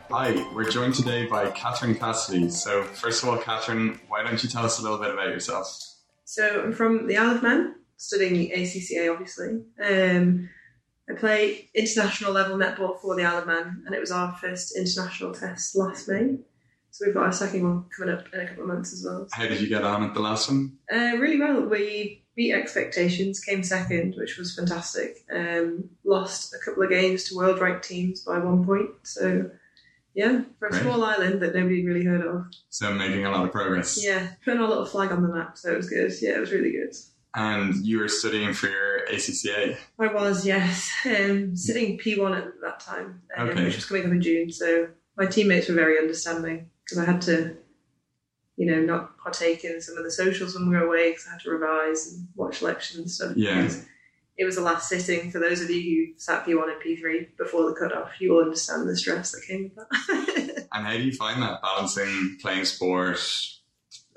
Hi, 0.10 0.48
we're 0.54 0.70
joined 0.70 0.94
today 0.94 1.26
by 1.26 1.50
Catherine 1.52 1.96
Cassidy. 1.96 2.50
So, 2.50 2.84
first 2.84 3.24
of 3.24 3.30
all, 3.30 3.38
Catherine, 3.38 4.00
why 4.08 4.24
don't 4.24 4.42
you 4.44 4.48
tell 4.48 4.64
us 4.64 4.80
a 4.80 4.84
little 4.84 5.00
bit 5.00 5.12
about 5.12 5.30
yourself? 5.30 5.76
So, 6.24 6.62
I'm 6.62 6.72
from 6.72 7.08
the 7.08 7.18
Isle 7.18 7.38
of 7.38 7.44
Man, 7.44 7.76
studying 7.98 8.34
the 8.36 8.54
ACCA, 8.56 9.12
obviously. 9.12 9.64
Um, 9.84 10.50
I 11.10 11.14
play 11.14 11.70
international 11.74 12.32
level 12.32 12.58
netball 12.58 13.02
for 13.02 13.16
the 13.16 13.24
Isle 13.24 13.40
of 13.40 13.48
Man, 13.48 13.84
and 13.86 13.94
it 13.96 14.00
was 14.00 14.12
our 14.12 14.34
first 14.34 14.78
international 14.78 15.34
test 15.34 15.76
last 15.76 16.08
May. 16.08 16.38
So 16.94 17.08
we've 17.08 17.16
got 17.16 17.24
our 17.24 17.32
second 17.32 17.64
one 17.64 17.86
coming 17.90 18.14
up 18.14 18.32
in 18.32 18.40
a 18.40 18.48
couple 18.48 18.66
of 18.66 18.70
months 18.70 18.94
as 18.94 19.04
well. 19.04 19.28
How 19.32 19.48
did 19.48 19.60
you 19.60 19.68
get 19.68 19.84
on 19.84 20.04
at 20.04 20.14
the 20.14 20.20
last 20.20 20.48
one? 20.48 20.78
Uh, 20.94 21.18
really 21.18 21.40
well. 21.40 21.62
We 21.62 22.24
beat 22.36 22.54
expectations, 22.54 23.40
came 23.40 23.64
second, 23.64 24.14
which 24.16 24.38
was 24.38 24.56
fantastic. 24.56 25.26
Um, 25.34 25.90
lost 26.04 26.54
a 26.54 26.64
couple 26.64 26.84
of 26.84 26.92
games 26.92 27.24
to 27.26 27.36
world 27.36 27.60
ranked 27.60 27.84
teams 27.84 28.22
by 28.22 28.38
one 28.38 28.64
point. 28.64 28.92
So 29.02 29.50
yeah, 30.14 30.44
for 30.60 30.68
a 30.68 30.70
Great. 30.70 30.84
small 30.84 31.04
island 31.04 31.42
that 31.42 31.56
nobody 31.56 31.84
really 31.84 32.06
heard 32.06 32.22
of. 32.22 32.46
So 32.70 32.94
making 32.94 33.26
a 33.26 33.32
lot 33.32 33.44
of 33.44 33.52
progress. 33.52 34.00
Yeah, 34.04 34.28
putting 34.46 34.62
our 34.62 34.68
little 34.68 34.86
flag 34.86 35.12
on 35.12 35.24
the 35.24 35.30
map. 35.30 35.58
So 35.58 35.72
it 35.74 35.78
was 35.78 35.90
good. 35.90 36.14
Yeah, 36.22 36.36
it 36.36 36.42
was 36.42 36.52
really 36.52 36.74
good. 36.74 36.96
And 37.34 37.74
you 37.84 38.02
were 38.02 38.08
studying 38.08 38.54
for 38.54 38.68
your 38.68 39.08
ACCA? 39.08 39.78
I 39.98 40.14
was, 40.14 40.46
yes. 40.46 40.94
Um, 41.08 41.56
sitting 41.56 41.98
P1 41.98 42.38
at 42.38 42.62
that 42.62 42.80
time, 42.82 43.24
um, 43.36 43.50
okay. 43.50 43.64
which 43.64 43.78
was 43.78 43.86
coming 43.86 44.06
up 44.06 44.12
in 44.12 44.22
June. 44.22 44.52
So 44.52 44.90
my 45.18 45.26
teammates 45.26 45.68
were 45.68 45.74
very 45.74 45.98
understanding 45.98 46.70
because 46.84 46.98
I 46.98 47.06
had 47.06 47.22
to, 47.24 47.56
you 48.58 48.66
know, 48.66 48.82
not 48.82 49.18
partake 49.18 49.64
in 49.64 49.82
some 49.82 49.98
of 49.98 50.04
the 50.04 50.12
socials 50.12 50.56
when 50.56 50.70
we 50.70 50.76
were 50.76 50.86
away 50.86 51.12
because 51.12 51.28
I 51.28 51.32
had 51.32 51.42
to 51.42 51.52
revise 51.52 52.14
and 52.14 52.28
watch 52.36 52.62
lectures 52.62 52.98
and 52.98 53.10
stuff. 53.10 53.34
Yeah. 53.36 53.70
It 54.36 54.46
was 54.46 54.56
the 54.56 54.62
last 54.62 54.90
sitting. 54.90 55.30
For 55.30 55.40
those 55.40 55.62
of 55.62 55.70
you 55.70 56.08
who 56.14 56.20
sat 56.20 56.46
P1 56.46 56.64
and 56.64 56.82
P3 56.82 57.38
before 57.38 57.70
the 57.70 57.76
cut-off, 57.76 58.20
you 58.20 58.34
will 58.34 58.42
understand 58.42 58.90
the 58.90 58.98
stress 58.98 59.32
that 59.32 59.44
came 59.48 59.64
with 59.64 59.76
that. 59.76 60.68
and 60.74 60.86
how 60.88 60.94
do 60.94 61.04
you 61.04 61.14
find 61.14 61.42
that 61.42 61.62
balancing 61.62 62.38
playing 62.42 62.66
sport, 62.66 63.20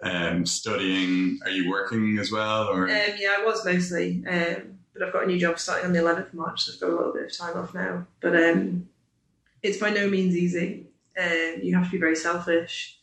um, 0.03 0.47
studying? 0.47 1.39
Are 1.45 1.51
you 1.51 1.71
working 1.71 2.17
as 2.19 2.33
well? 2.33 2.69
Or 2.69 2.89
um, 2.89 3.11
yeah, 3.19 3.37
I 3.39 3.45
was 3.45 3.63
mostly, 3.67 4.25
um, 4.27 4.79
but 4.95 5.03
I've 5.03 5.13
got 5.13 5.25
a 5.25 5.27
new 5.27 5.39
job 5.39 5.59
starting 5.59 5.87
on 5.87 5.93
the 5.93 5.99
11th 5.99 6.29
of 6.29 6.35
March, 6.35 6.63
so 6.63 6.73
I've 6.73 6.81
got 6.81 6.91
a 6.91 6.97
little 6.97 7.13
bit 7.13 7.27
of 7.27 7.37
time 7.37 7.59
off 7.59 7.75
now. 7.75 8.07
But 8.23 8.37
um, 8.43 8.89
it's 9.63 9.77
by 9.77 9.91
no 9.91 10.09
means 10.09 10.35
easy 10.35 10.87
and 11.17 11.63
you 11.63 11.75
have 11.75 11.87
to 11.87 11.91
be 11.91 11.99
very 11.99 12.17
selfish. 12.17 13.01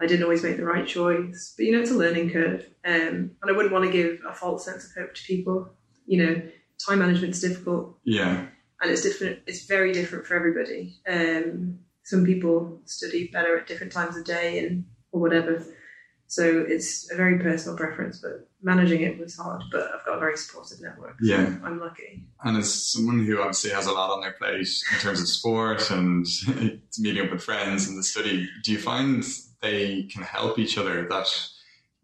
I 0.00 0.06
didn't 0.06 0.24
always 0.24 0.42
make 0.42 0.56
the 0.56 0.64
right 0.64 0.86
choice, 0.86 1.54
but 1.56 1.64
you 1.64 1.72
know, 1.72 1.80
it's 1.80 1.92
a 1.92 1.94
learning 1.94 2.30
curve. 2.30 2.66
Um, 2.84 3.30
and 3.40 3.48
I 3.48 3.52
wouldn't 3.52 3.72
want 3.72 3.84
to 3.84 3.90
give 3.90 4.20
a 4.28 4.34
false 4.34 4.64
sense 4.64 4.84
of 4.84 4.90
hope 5.00 5.14
to 5.14 5.22
people. 5.22 5.72
You 6.06 6.26
know, 6.26 6.42
time 6.84 6.98
management's 6.98 7.40
difficult. 7.40 7.96
Yeah. 8.04 8.46
And 8.80 8.90
it's 8.90 9.02
different, 9.02 9.38
it's 9.46 9.66
very 9.66 9.92
different 9.92 10.26
for 10.26 10.34
everybody. 10.34 10.96
Um, 11.08 11.78
some 12.02 12.26
people 12.26 12.80
study 12.84 13.28
better 13.32 13.56
at 13.56 13.68
different 13.68 13.92
times 13.92 14.16
of 14.16 14.24
day 14.24 14.66
and 14.66 14.84
or 15.12 15.20
whatever. 15.20 15.64
So 16.32 16.64
it's 16.66 17.12
a 17.12 17.14
very 17.14 17.38
personal 17.38 17.76
preference, 17.76 18.16
but 18.16 18.48
managing 18.62 19.02
it 19.02 19.18
was 19.18 19.36
hard. 19.36 19.64
But 19.70 19.90
I've 19.94 20.02
got 20.06 20.16
a 20.16 20.18
very 20.18 20.38
supportive 20.38 20.80
network. 20.80 21.16
So 21.20 21.26
Yeah. 21.26 21.56
I'm 21.62 21.78
lucky. 21.78 22.24
And 22.42 22.56
as 22.56 22.72
someone 22.72 23.22
who 23.22 23.38
obviously 23.40 23.68
has 23.72 23.86
a 23.86 23.92
lot 23.92 24.10
on 24.10 24.22
their 24.22 24.32
plate 24.32 24.66
in 24.94 24.98
terms 25.00 25.20
of 25.20 25.28
sport 25.28 25.90
and 25.90 26.26
meeting 26.98 27.26
up 27.26 27.32
with 27.32 27.42
friends 27.42 27.86
and 27.86 27.98
the 27.98 28.02
study, 28.02 28.48
do 28.64 28.72
you 28.72 28.78
find 28.78 29.22
they 29.60 30.04
can 30.04 30.22
help 30.22 30.58
each 30.58 30.78
other? 30.78 31.06
That 31.06 31.28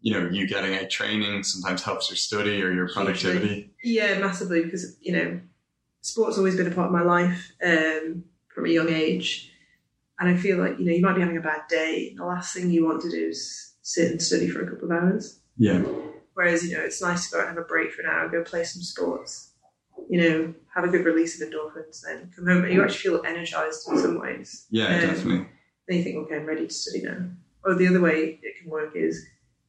you 0.01 0.13
know, 0.13 0.29
you 0.29 0.47
getting 0.47 0.75
out 0.75 0.91
training 0.91 1.41
sometimes 1.41 1.81
helps 1.81 2.11
your 2.11 2.17
study 2.17 2.61
or 2.61 2.71
your 2.71 2.87
productivity. 2.87 3.71
Yeah, 3.83 4.19
massively 4.19 4.63
because 4.63 4.95
you 5.01 5.11
know, 5.11 5.41
sport's 6.01 6.37
always 6.37 6.55
been 6.55 6.71
a 6.71 6.75
part 6.75 6.85
of 6.85 6.93
my 6.93 7.01
life 7.01 7.51
um, 7.65 8.25
from 8.53 8.67
a 8.67 8.69
young 8.69 8.89
age, 8.89 9.51
and 10.19 10.29
I 10.29 10.37
feel 10.37 10.59
like 10.59 10.77
you 10.77 10.85
know 10.85 10.91
you 10.91 11.01
might 11.01 11.15
be 11.15 11.21
having 11.21 11.37
a 11.37 11.41
bad 11.41 11.61
day. 11.67 12.13
The 12.15 12.25
last 12.25 12.53
thing 12.53 12.69
you 12.69 12.85
want 12.85 13.01
to 13.01 13.09
do 13.09 13.29
is 13.29 13.68
sit 13.81 14.11
and 14.11 14.21
study 14.21 14.49
for 14.49 14.61
a 14.63 14.69
couple 14.69 14.91
of 14.91 15.03
hours. 15.03 15.39
Yeah, 15.57 15.81
Whereas 16.33 16.63
you 16.65 16.77
know 16.77 16.83
it's 16.83 17.01
nice 17.01 17.29
to 17.29 17.35
go 17.35 17.41
out 17.41 17.47
and 17.49 17.57
have 17.57 17.65
a 17.65 17.67
break 17.67 17.91
for 17.91 18.01
an 18.01 18.07
hour, 18.07 18.29
go 18.29 18.43
play 18.43 18.63
some 18.63 18.81
sports. 18.81 19.51
You 20.09 20.21
know, 20.21 20.53
have 20.73 20.85
a 20.85 20.87
good 20.87 21.05
release 21.05 21.39
of 21.41 21.47
endorphins, 21.49 22.01
then 22.01 22.31
come 22.35 22.47
home 22.47 22.63
and 22.63 22.73
you 22.73 22.81
actually 22.81 22.99
feel 23.17 23.25
energized 23.25 23.87
in 23.89 23.97
some 23.97 24.19
ways. 24.19 24.65
yeah, 24.71 24.85
Um, 24.95 25.01
definitely. 25.01 25.47
Then 25.87 25.97
you 25.97 26.03
think, 26.03 26.15
okay, 26.17 26.35
I'm 26.37 26.45
ready 26.45 26.67
to 26.67 26.73
study 26.73 27.01
now. 27.03 27.25
Or 27.63 27.75
the 27.75 27.87
other 27.87 27.99
way 27.99 28.39
it 28.41 28.61
can 28.61 28.71
work 28.71 28.95
is 28.95 29.25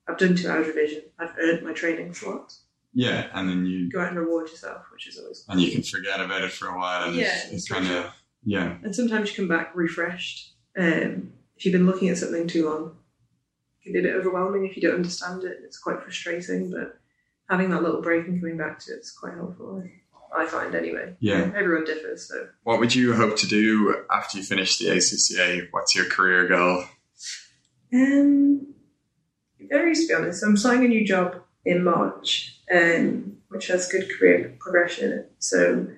I've 0.06 0.18
done 0.18 0.36
two 0.36 0.48
hours 0.48 0.68
revision, 0.68 1.02
I've 1.18 1.34
earned 1.40 1.64
my 1.64 1.72
training 1.72 2.14
slot. 2.14 2.54
Yeah, 2.94 3.26
and 3.34 3.48
then 3.48 3.66
you 3.66 3.90
Go 3.90 4.00
out 4.00 4.08
and 4.08 4.18
reward 4.18 4.48
yourself, 4.48 4.82
which 4.92 5.08
is 5.08 5.18
always 5.18 5.44
and 5.48 5.60
you 5.60 5.72
can 5.72 5.82
forget 5.82 6.20
about 6.20 6.42
it 6.42 6.52
for 6.52 6.68
a 6.68 6.78
while, 6.78 7.08
and 7.08 7.16
Yeah, 7.16 7.34
it's, 7.44 7.52
it's 7.52 7.68
kind 7.68 7.86
of 7.88 8.12
yeah, 8.44 8.76
And 8.82 8.94
sometimes 8.94 9.30
you 9.30 9.36
come 9.36 9.48
back 9.48 9.72
refreshed. 9.74 10.54
Um, 10.78 11.32
if 11.56 11.64
you've 11.66 11.72
been 11.72 11.86
looking 11.86 12.08
at 12.08 12.16
something 12.18 12.46
too 12.48 12.68
long, 12.68 12.96
can 13.82 13.92
be 13.92 14.00
a 14.00 14.02
bit 14.02 14.14
overwhelming 14.14 14.66
if 14.66 14.76
you 14.76 14.82
don't 14.82 14.96
understand 14.96 15.44
it. 15.44 15.58
It's 15.64 15.78
quite 15.78 16.02
frustrating, 16.02 16.70
but 16.70 16.98
having 17.48 17.70
that 17.70 17.82
little 17.82 18.02
break 18.02 18.26
and 18.26 18.40
coming 18.40 18.56
back 18.56 18.78
to 18.80 18.92
it's 18.92 19.12
quite 19.12 19.34
helpful. 19.34 19.82
I 20.34 20.46
find 20.46 20.74
anyway. 20.74 21.16
Yeah. 21.18 21.50
Everyone 21.56 21.84
differs, 21.84 22.28
so 22.28 22.48
What 22.62 22.78
would 22.78 22.94
you 22.94 23.14
hope 23.14 23.36
to 23.38 23.48
do 23.48 24.04
after 24.10 24.38
you 24.38 24.44
finish 24.44 24.78
the 24.78 24.86
ACCA? 24.86 25.68
What's 25.72 25.96
your 25.96 26.04
career 26.04 26.46
goal? 26.46 26.84
Um, 27.92 28.74
it 29.58 29.68
varies 29.68 30.02
to 30.02 30.08
be 30.08 30.14
honest. 30.14 30.44
I'm 30.44 30.56
starting 30.56 30.84
a 30.84 30.88
new 30.88 31.04
job 31.04 31.42
in 31.64 31.82
March, 31.82 32.60
um, 32.72 33.38
which 33.48 33.66
has 33.66 33.88
good 33.90 34.08
career 34.16 34.56
progression. 34.60 35.26
So 35.40 35.88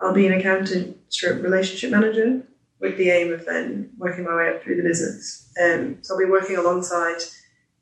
I'll 0.00 0.14
be 0.14 0.26
an 0.26 0.32
accountant 0.32 0.96
stroke 1.08 1.42
relationship 1.42 1.90
manager 1.90 2.42
with 2.80 2.96
the 2.96 3.10
aim 3.10 3.32
of 3.32 3.44
then 3.44 3.90
working 3.98 4.24
my 4.24 4.34
way 4.34 4.48
up 4.48 4.62
through 4.62 4.76
the 4.76 4.82
business. 4.82 5.52
Um, 5.62 5.98
so 6.02 6.14
I'll 6.14 6.18
be 6.18 6.24
working 6.24 6.56
alongside 6.56 7.18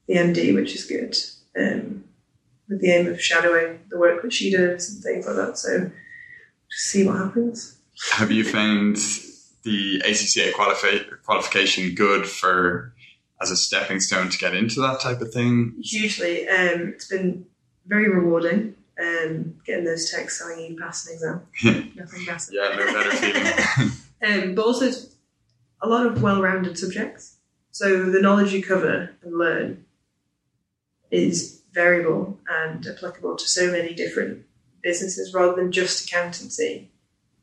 the 0.07 0.15
MD, 0.15 0.55
which 0.55 0.75
is 0.75 0.85
good, 0.85 1.17
um, 1.57 2.05
with 2.69 2.81
the 2.81 2.91
aim 2.91 3.07
of 3.07 3.21
shadowing 3.21 3.81
the 3.91 3.99
work 3.99 4.23
that 4.23 4.33
she 4.33 4.51
does 4.51 4.93
and 4.93 5.03
things 5.03 5.27
like 5.27 5.37
that. 5.37 5.57
So 5.57 5.91
just 6.71 6.85
see 6.91 7.07
what 7.07 7.17
happens. 7.17 7.79
Have 8.13 8.31
you 8.31 8.45
found 8.45 8.97
the 9.63 10.01
ACCA 10.05 10.53
qualifi- 10.53 11.23
qualification 11.25 11.95
good 11.95 12.27
for 12.27 12.93
as 13.41 13.51
a 13.53 13.57
stepping 13.57 14.01
stone 14.01 14.29
to 14.31 14.39
get 14.39 14.55
into 14.55 14.81
that 14.81 15.01
type 15.01 15.21
of 15.21 15.33
thing? 15.33 15.75
hugely. 15.81 16.49
Um, 16.49 16.89
it's 16.89 17.07
been 17.07 17.47
very 17.87 18.09
rewarding. 18.09 18.75
Um, 19.01 19.55
getting 19.65 19.85
those 19.85 20.11
texts 20.11 20.41
telling 20.41 20.59
you 20.59 20.73
you 20.73 20.77
passed 20.77 21.07
an 21.07 21.15
exam. 21.15 21.43
Nothing 21.97 22.25
better. 22.27 22.51
Yeah, 22.51 22.75
no 22.75 22.93
better 22.93 23.11
feeling. 23.13 23.93
Um, 24.27 24.55
but 24.55 24.65
also, 24.65 24.87
it's 24.87 25.15
a 25.81 25.89
lot 25.89 26.07
of 26.07 26.23
well-rounded 26.23 26.79
subjects. 26.79 27.37
So 27.71 28.11
the 28.11 28.21
knowledge 28.21 28.53
you 28.53 28.63
cover 28.63 29.11
and 29.23 29.39
learn 29.39 29.85
is 31.11 31.63
variable 31.73 32.39
and 32.49 32.87
applicable 32.87 33.37
to 33.37 33.47
so 33.47 33.71
many 33.71 33.95
different 33.95 34.45
businesses 34.83 35.33
rather 35.33 35.55
than 35.55 35.73
just 35.73 36.09
accountancy. 36.09 36.91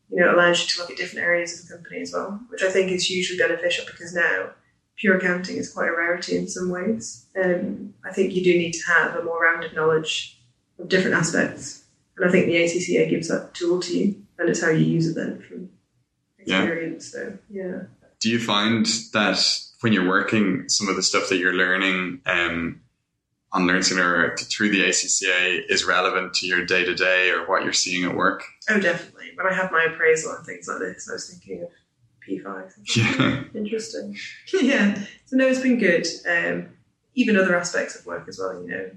You 0.09 0.19
know, 0.19 0.29
it 0.29 0.33
allows 0.35 0.61
you 0.61 0.67
to 0.67 0.81
look 0.81 0.91
at 0.91 0.97
different 0.97 1.25
areas 1.25 1.59
of 1.59 1.67
the 1.67 1.73
company 1.73 2.01
as 2.01 2.11
well, 2.13 2.39
which 2.49 2.63
I 2.63 2.69
think 2.69 2.91
is 2.91 3.07
hugely 3.07 3.37
beneficial 3.37 3.85
because 3.85 4.13
now 4.13 4.51
pure 4.97 5.17
accounting 5.17 5.57
is 5.57 5.73
quite 5.73 5.89
a 5.89 5.95
rarity 5.95 6.37
in 6.37 6.47
some 6.47 6.69
ways. 6.69 7.25
Um, 7.41 7.93
I 8.03 8.11
think 8.13 8.33
you 8.33 8.43
do 8.43 8.57
need 8.57 8.73
to 8.73 8.85
have 8.87 9.15
a 9.15 9.23
more 9.23 9.41
rounded 9.41 9.73
knowledge 9.73 10.39
of 10.79 10.89
different 10.89 11.17
aspects. 11.17 11.83
And 12.17 12.27
I 12.27 12.31
think 12.31 12.45
the 12.45 12.55
ACCA 12.55 13.09
gives 13.09 13.27
that 13.27 13.53
tool 13.53 13.81
to 13.81 13.97
you, 13.97 14.15
and 14.37 14.49
it's 14.49 14.61
how 14.61 14.69
you 14.69 14.85
use 14.85 15.07
it 15.07 15.15
then 15.15 15.41
from 15.41 15.69
Yeah. 16.45 16.63
experience. 16.63 17.11
So, 17.11 17.37
yeah. 17.49 17.83
Do 18.19 18.29
you 18.29 18.39
find 18.39 18.85
that 19.13 19.39
when 19.81 19.93
you're 19.93 20.07
working, 20.07 20.67
some 20.69 20.87
of 20.87 20.95
the 20.95 21.03
stuff 21.03 21.29
that 21.29 21.37
you're 21.37 21.53
learning 21.53 22.21
um, 22.25 22.81
on 23.51 23.67
Learn 23.67 23.83
Signal 23.83 24.05
or 24.05 24.37
through 24.37 24.69
the 24.69 24.83
ACCA 24.83 25.61
is 25.69 25.85
relevant 25.85 26.33
to 26.35 26.47
your 26.47 26.65
day 26.65 26.83
to 26.85 26.95
day 26.95 27.29
or 27.29 27.47
what 27.47 27.63
you're 27.63 27.73
seeing 27.73 28.03
at 28.03 28.15
work? 28.15 28.43
Oh, 28.69 28.79
definitely. 28.79 29.31
When 29.35 29.47
I 29.47 29.53
have 29.53 29.71
my 29.71 29.83
appraisal 29.83 30.33
and 30.33 30.45
things 30.45 30.67
like 30.67 30.79
this, 30.79 31.07
I 31.09 31.13
was 31.13 31.29
thinking 31.29 31.63
of 31.63 31.69
P5. 32.27 32.71
Yeah. 32.95 33.43
Interesting. 33.59 34.17
yeah. 34.61 34.95
So, 35.25 35.37
no, 35.37 35.47
it's 35.47 35.61
been 35.61 35.77
good. 35.77 36.07
Um, 36.27 36.69
even 37.15 37.37
other 37.37 37.55
aspects 37.55 37.95
of 37.95 38.05
work 38.05 38.27
as 38.27 38.39
well, 38.39 38.61
you 38.61 38.67
know, 38.69 38.91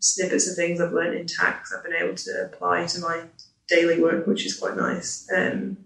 snippets 0.00 0.48
of 0.48 0.56
things 0.56 0.80
I've 0.80 0.92
learned 0.92 1.18
in 1.18 1.26
tax, 1.26 1.72
I've 1.72 1.84
been 1.84 1.94
able 1.94 2.14
to 2.14 2.50
apply 2.52 2.86
to 2.86 3.00
my 3.00 3.24
daily 3.68 4.00
work, 4.00 4.26
which 4.26 4.44
is 4.44 4.58
quite 4.58 4.76
nice. 4.76 5.28
Um, 5.34 5.76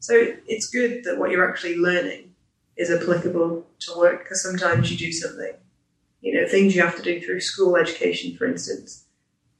so, 0.00 0.34
it's 0.46 0.68
good 0.68 1.04
that 1.04 1.18
what 1.18 1.30
you're 1.30 1.48
actually 1.48 1.76
learning 1.76 2.34
is 2.76 2.90
applicable 2.90 3.66
to 3.80 3.98
work 3.98 4.24
because 4.24 4.42
sometimes 4.42 4.90
you 4.90 4.96
do 4.96 5.12
something, 5.12 5.52
you 6.22 6.34
know, 6.34 6.48
things 6.48 6.74
you 6.74 6.80
have 6.80 6.96
to 6.96 7.02
do 7.02 7.20
through 7.20 7.40
school 7.40 7.76
education, 7.76 8.34
for 8.36 8.46
instance, 8.46 9.04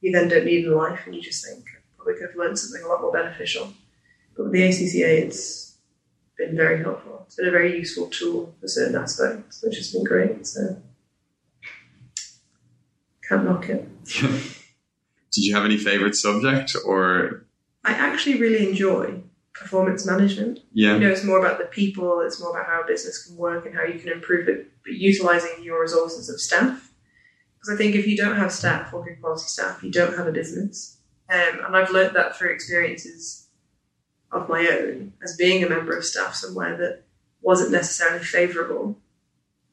you 0.01 0.11
then 0.11 0.27
don't 0.27 0.45
need 0.45 0.65
in 0.65 0.73
life 0.73 1.01
and 1.05 1.13
you 1.13 1.21
just 1.21 1.45
think, 1.45 1.63
oh, 1.63 1.95
probably 1.97 2.15
could 2.15 2.29
have 2.29 2.35
learned 2.35 2.57
something 2.57 2.83
a 2.83 2.87
lot 2.87 3.01
more 3.01 3.11
beneficial. 3.11 3.71
But 4.35 4.45
with 4.45 4.53
the 4.53 4.63
ACCA, 4.63 5.25
it's 5.25 5.77
been 6.37 6.55
very 6.55 6.81
helpful. 6.81 7.23
It's 7.27 7.35
been 7.35 7.47
a 7.47 7.51
very 7.51 7.77
useful 7.77 8.07
tool 8.07 8.55
for 8.59 8.67
certain 8.67 8.95
aspects, 8.95 9.61
which 9.63 9.77
has 9.77 9.93
been 9.93 10.03
great. 10.03 10.47
So 10.47 10.81
can't 13.29 13.45
knock 13.45 13.69
it. 13.69 13.87
Did 15.31 15.45
you 15.45 15.53
have 15.53 15.65
any 15.65 15.77
favorite 15.77 16.15
subject 16.15 16.75
or 16.83 17.45
I 17.85 17.93
actually 17.93 18.39
really 18.39 18.67
enjoy 18.67 19.21
performance 19.53 20.05
management. 20.05 20.59
yeah? 20.73 20.93
You 20.93 20.99
know, 20.99 21.09
it's 21.09 21.23
more 21.23 21.39
about 21.39 21.57
the 21.57 21.65
people, 21.65 22.21
it's 22.21 22.39
more 22.39 22.51
about 22.51 22.67
how 22.67 22.81
a 22.81 22.87
business 22.87 23.25
can 23.25 23.35
work 23.37 23.65
and 23.65 23.75
how 23.75 23.83
you 23.83 23.99
can 23.99 24.11
improve 24.11 24.47
it, 24.47 24.71
but 24.83 24.93
utilizing 24.93 25.63
your 25.63 25.81
resources 25.81 26.29
of 26.29 26.39
staff. 26.39 26.91
Because 27.57 27.75
I 27.75 27.77
think 27.77 27.95
if 27.95 28.07
you 28.07 28.17
don't 28.17 28.37
have 28.37 28.51
staff 28.51 28.93
or 28.93 29.03
good 29.03 29.21
quality 29.21 29.43
staff, 29.45 29.83
you 29.83 29.91
don't 29.91 30.17
have 30.17 30.27
a 30.27 30.31
business. 30.31 30.97
Um, 31.29 31.65
and 31.65 31.77
I've 31.77 31.91
learned 31.91 32.15
that 32.15 32.35
through 32.35 32.53
experiences 32.53 33.47
of 34.31 34.49
my 34.49 34.67
own 34.67 35.13
as 35.23 35.35
being 35.35 35.63
a 35.63 35.69
member 35.69 35.95
of 35.95 36.05
staff 36.05 36.33
somewhere 36.33 36.77
that 36.77 37.03
wasn't 37.41 37.71
necessarily 37.71 38.23
favourable 38.23 38.97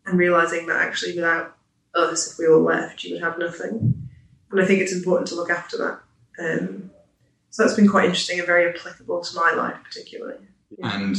and 0.04 0.18
realizing 0.18 0.66
that 0.66 0.80
actually 0.80 1.14
without 1.14 1.56
us, 1.94 2.32
if 2.32 2.38
we 2.38 2.46
all 2.46 2.62
left, 2.62 3.04
you 3.04 3.14
would 3.14 3.22
have 3.22 3.38
nothing. 3.38 4.08
And 4.50 4.60
I 4.60 4.64
think 4.64 4.80
it's 4.80 4.94
important 4.94 5.28
to 5.28 5.34
look 5.34 5.50
after 5.50 5.76
that. 5.78 6.00
Um, 6.38 6.90
so 7.50 7.62
that's 7.62 7.74
been 7.76 7.88
quite 7.88 8.06
interesting 8.06 8.38
and 8.38 8.46
very 8.46 8.68
applicable 8.68 9.22
to 9.22 9.36
my 9.36 9.52
life, 9.52 9.76
particularly. 9.84 10.36
And 10.82 11.16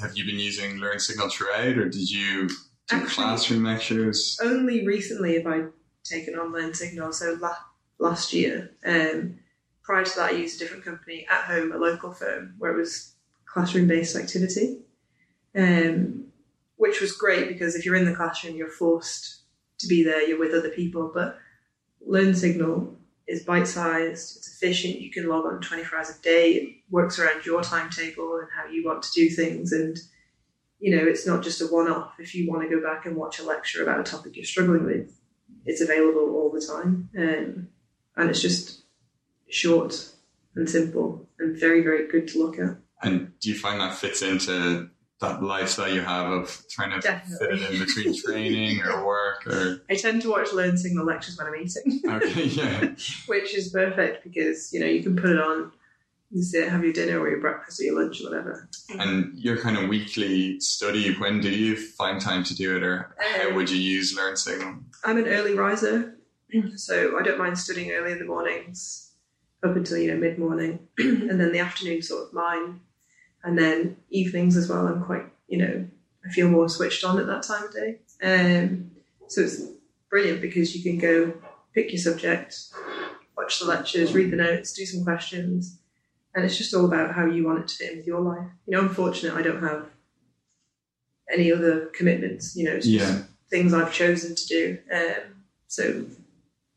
have 0.00 0.16
you 0.16 0.24
been 0.24 0.38
using 0.38 0.76
Learn 0.78 0.98
Signal 0.98 1.28
throughout 1.30 1.78
or 1.78 1.88
did 1.88 2.10
you 2.10 2.48
do 2.48 2.54
Actually- 2.90 3.08
classroom 3.10 3.64
lectures? 3.64 4.38
Only 4.42 4.86
recently 4.86 5.34
have 5.36 5.46
I 5.46 5.64
taken 6.04 6.38
on 6.38 6.52
Learn 6.52 6.74
Signal, 6.74 7.12
so 7.12 7.38
la- 7.40 7.56
last 7.98 8.32
year. 8.32 8.70
Um, 8.84 9.38
prior 9.82 10.04
to 10.04 10.16
that, 10.16 10.30
I 10.32 10.36
used 10.36 10.56
a 10.56 10.58
different 10.64 10.84
company 10.84 11.26
at 11.30 11.44
home, 11.44 11.72
a 11.72 11.78
local 11.78 12.12
firm, 12.12 12.54
where 12.58 12.72
it 12.72 12.76
was 12.76 13.14
classroom 13.46 13.86
based 13.86 14.16
activity, 14.16 14.78
um, 15.56 16.24
which 16.76 17.00
was 17.00 17.12
great 17.12 17.48
because 17.48 17.74
if 17.74 17.84
you're 17.84 17.96
in 17.96 18.04
the 18.04 18.14
classroom, 18.14 18.56
you're 18.56 18.68
forced 18.68 19.42
to 19.78 19.86
be 19.86 20.02
there, 20.02 20.22
you're 20.26 20.38
with 20.38 20.54
other 20.54 20.70
people. 20.70 21.10
But 21.12 21.38
Learn 22.04 22.34
Signal 22.34 22.98
is 23.28 23.44
bite 23.44 23.68
sized, 23.68 24.36
it's 24.36 24.48
efficient, 24.48 25.00
you 25.00 25.10
can 25.10 25.28
log 25.28 25.44
on 25.44 25.60
24 25.60 25.98
hours 25.98 26.10
a 26.10 26.22
day, 26.22 26.52
it 26.52 26.76
works 26.90 27.18
around 27.18 27.44
your 27.46 27.62
timetable 27.62 28.36
and 28.36 28.48
how 28.56 28.70
you 28.70 28.84
want 28.84 29.02
to 29.02 29.12
do 29.12 29.28
things. 29.30 29.72
And 29.72 29.96
you 30.78 30.96
know, 30.96 31.04
it's 31.04 31.26
not 31.26 31.44
just 31.44 31.60
a 31.60 31.66
one 31.66 31.88
off. 31.88 32.14
If 32.18 32.34
you 32.34 32.50
want 32.50 32.68
to 32.68 32.74
go 32.74 32.82
back 32.82 33.06
and 33.06 33.16
watch 33.16 33.38
a 33.38 33.44
lecture 33.44 33.84
about 33.84 34.00
a 34.00 34.02
topic 34.02 34.34
you're 34.34 34.44
struggling 34.44 34.84
with, 34.84 35.16
it's 35.64 35.80
available 35.80 36.34
all 36.34 36.50
the 36.50 36.60
time. 36.60 37.08
Um, 37.16 37.68
and 38.16 38.28
it's 38.28 38.42
just 38.42 38.82
short 39.48 40.10
and 40.56 40.68
simple 40.68 41.28
and 41.38 41.58
very, 41.58 41.82
very 41.82 42.08
good 42.08 42.26
to 42.28 42.38
look 42.38 42.58
at. 42.58 42.78
And 43.02 43.32
do 43.40 43.48
you 43.48 43.54
find 43.58 43.80
that 43.80 43.94
fits 43.96 44.22
into 44.22 44.90
that 45.22 45.42
lifestyle 45.42 45.92
you 45.92 46.02
have 46.02 46.30
of 46.30 46.62
trying 46.70 46.90
to 46.90 47.00
Definitely. 47.00 47.58
fit 47.58 47.70
it 47.70 47.72
in 47.72 47.86
between 47.86 48.22
training 48.22 48.82
or 48.82 49.06
work 49.12 49.46
or 49.46 49.82
I 49.90 49.94
tend 49.96 50.22
to 50.22 50.30
watch 50.30 50.52
Learn 50.52 50.76
Signal 50.76 51.06
lectures 51.06 51.36
when 51.38 51.46
I'm 51.46 51.56
eating, 51.56 52.00
okay, 52.06 52.44
yeah. 52.44 52.90
which 53.26 53.54
is 53.54 53.70
perfect 53.70 54.22
because, 54.24 54.72
you 54.72 54.80
know, 54.80 54.86
you 54.86 55.02
can 55.02 55.16
put 55.16 55.30
it 55.30 55.38
on 55.40 55.72
You 56.30 56.42
sit, 56.42 56.68
have 56.68 56.82
your 56.84 56.92
dinner 56.94 57.18
or 57.20 57.28
your 57.28 57.40
breakfast 57.40 57.80
or 57.80 57.84
your 57.84 58.00
lunch 58.02 58.20
or 58.22 58.30
whatever. 58.30 58.68
And 58.98 59.38
your 59.38 59.58
kind 59.58 59.76
of 59.78 59.88
weekly 59.88 60.60
study, 60.60 61.14
when 61.18 61.40
do 61.40 61.50
you 61.50 61.76
find 61.76 62.20
time 62.20 62.42
to 62.44 62.54
do 62.54 62.76
it, 62.76 62.82
or 62.82 63.14
how 63.18 63.48
Um, 63.48 63.54
would 63.56 63.68
you 63.70 63.76
use 63.78 64.14
Learn 64.16 64.36
Signal? 64.36 64.76
I'm 65.04 65.18
an 65.18 65.26
early 65.26 65.54
riser, 65.54 66.16
so 66.76 67.18
I 67.18 67.22
don't 67.22 67.38
mind 67.38 67.58
studying 67.58 67.90
early 67.92 68.12
in 68.12 68.18
the 68.18 68.24
mornings 68.24 69.10
up 69.62 69.76
until 69.76 69.98
you 69.98 70.08
know 70.10 70.16
mid 70.18 70.38
morning, 70.38 70.78
and 70.98 71.38
then 71.38 71.52
the 71.52 71.58
afternoon 71.58 72.00
sort 72.02 72.26
of 72.28 72.32
mine, 72.32 72.80
and 73.44 73.58
then 73.58 73.96
evenings 74.10 74.56
as 74.56 74.68
well. 74.68 74.86
I'm 74.86 75.04
quite 75.04 75.24
you 75.48 75.58
know 75.58 75.88
I 76.24 76.30
feel 76.30 76.48
more 76.48 76.68
switched 76.68 77.04
on 77.04 77.18
at 77.18 77.26
that 77.26 77.42
time 77.42 77.64
of 77.64 77.72
day. 77.72 77.98
Um, 78.22 78.90
so 79.28 79.42
it's 79.42 79.62
brilliant 80.10 80.40
because 80.40 80.76
you 80.76 80.82
can 80.82 80.98
go 80.98 81.34
pick 81.74 81.90
your 81.90 81.98
subject, 82.00 82.56
watch 83.36 83.58
the 83.58 83.64
lectures, 83.66 84.12
read 84.14 84.30
the 84.30 84.36
notes, 84.36 84.72
do 84.72 84.84
some 84.84 85.04
questions, 85.04 85.78
and 86.34 86.44
it's 86.44 86.56
just 86.56 86.74
all 86.74 86.84
about 86.84 87.14
how 87.14 87.26
you 87.26 87.44
want 87.44 87.60
it 87.60 87.68
to 87.68 87.74
fit 87.76 87.90
in 87.92 87.96
with 87.98 88.06
your 88.06 88.20
life. 88.20 88.46
You 88.66 88.72
know, 88.76 88.80
I'm 88.82 88.88
fortunate 88.90 89.34
I 89.34 89.42
don't 89.42 89.62
have 89.62 89.86
any 91.32 91.52
other 91.52 91.86
commitments. 91.86 92.54
You 92.56 92.64
know, 92.64 92.72
it's 92.72 92.86
just 92.86 93.12
Yeah. 93.12 93.22
things 93.50 93.72
I've 93.74 93.92
chosen 93.92 94.34
to 94.34 94.46
do. 94.46 94.78
Um, 94.92 95.44
so 95.66 96.06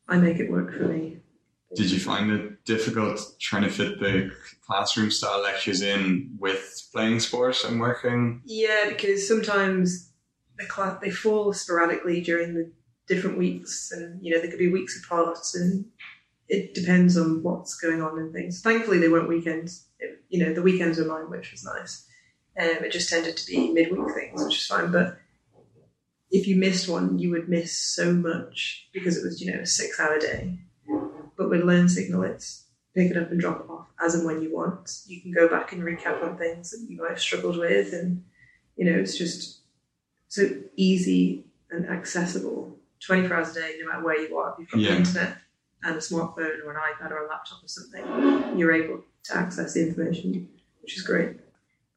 I 0.08 0.16
make 0.18 0.38
it 0.38 0.50
work 0.50 0.72
for 0.72 0.84
me. 0.84 1.18
Did 1.74 1.90
you 1.90 1.98
find 2.00 2.30
it 2.30 2.52
difficult 2.66 3.20
trying 3.40 3.62
to 3.62 3.70
fit 3.70 3.98
the 4.00 4.30
classroom 4.66 5.10
style 5.10 5.42
lectures 5.42 5.80
in 5.80 6.36
with 6.38 6.88
playing 6.92 7.20
sports 7.20 7.64
and 7.64 7.80
working? 7.80 8.42
Yeah, 8.44 8.88
because 8.88 9.26
sometimes 9.26 10.12
the 10.58 10.66
class 10.66 10.98
they 11.00 11.10
fall 11.10 11.52
sporadically 11.52 12.20
during 12.20 12.54
the 12.54 12.70
different 13.06 13.38
weeks, 13.38 13.92
and 13.92 14.22
you 14.22 14.34
know 14.34 14.42
they 14.42 14.48
could 14.48 14.58
be 14.58 14.70
weeks 14.70 15.02
apart, 15.02 15.38
and 15.54 15.86
it 16.48 16.74
depends 16.74 17.16
on 17.16 17.42
what's 17.42 17.76
going 17.76 18.02
on 18.02 18.18
and 18.18 18.32
things. 18.32 18.60
Thankfully, 18.60 18.98
they 18.98 19.08
weren't 19.08 19.28
weekends. 19.28 19.86
It, 19.98 20.22
you 20.28 20.44
know, 20.44 20.52
the 20.52 20.62
weekends 20.62 20.98
were 20.98 21.04
mine, 21.04 21.30
which 21.30 21.52
was 21.52 21.64
nice. 21.64 22.06
Um, 22.58 22.84
it 22.84 22.92
just 22.92 23.08
tended 23.08 23.36
to 23.36 23.46
be 23.46 23.72
midweek 23.72 24.14
things, 24.14 24.42
which 24.44 24.58
is 24.58 24.66
fine. 24.66 24.90
But 24.90 25.18
if 26.30 26.46
you 26.46 26.56
missed 26.56 26.88
one, 26.88 27.18
you 27.18 27.30
would 27.30 27.48
miss 27.48 27.78
so 27.78 28.12
much 28.12 28.88
because 28.92 29.16
it 29.16 29.24
was 29.24 29.40
you 29.40 29.52
know 29.52 29.60
a 29.60 29.66
six-hour 29.66 30.18
day. 30.18 30.58
But 31.36 31.50
with 31.50 31.62
Learn 31.64 31.88
Signal, 31.88 32.22
it's 32.24 32.64
pick 32.94 33.10
it 33.10 33.16
up 33.16 33.30
and 33.30 33.38
drop 33.40 33.60
it 33.60 33.70
off 33.70 33.86
as 34.02 34.14
and 34.14 34.24
when 34.24 34.42
you 34.42 34.54
want. 34.54 35.02
You 35.06 35.20
can 35.20 35.32
go 35.32 35.48
back 35.48 35.72
and 35.72 35.82
recap 35.82 36.22
on 36.22 36.38
things 36.38 36.70
that 36.70 36.86
you 36.88 36.96
might 36.96 37.10
have 37.10 37.20
struggled 37.20 37.58
with, 37.58 37.92
and 37.92 38.24
you 38.76 38.84
know 38.86 38.98
it's 38.98 39.16
just 39.16 39.60
so 40.28 40.48
easy 40.76 41.44
and 41.70 41.88
accessible 41.88 42.78
24 43.00 43.36
hours 43.36 43.50
a 43.56 43.60
day, 43.60 43.76
no 43.80 43.86
matter 43.88 44.04
where 44.04 44.18
you 44.20 44.36
are. 44.36 44.52
If 44.52 44.58
you've 44.60 44.70
got 44.70 44.80
Yeah. 44.80 44.90
the 44.92 44.96
internet 44.98 45.36
and 45.82 45.94
a 45.96 45.98
smartphone 45.98 46.64
or 46.64 46.70
an 46.72 46.76
iPad 46.76 47.10
or 47.10 47.26
a 47.26 47.28
laptop 47.28 47.62
or 47.62 47.68
something, 47.68 48.04
you're 48.58 48.72
able 48.72 49.04
to 49.24 49.36
access 49.36 49.74
the 49.74 49.86
information, 49.86 50.48
which 50.82 50.96
is 50.96 51.02
great. 51.02 51.36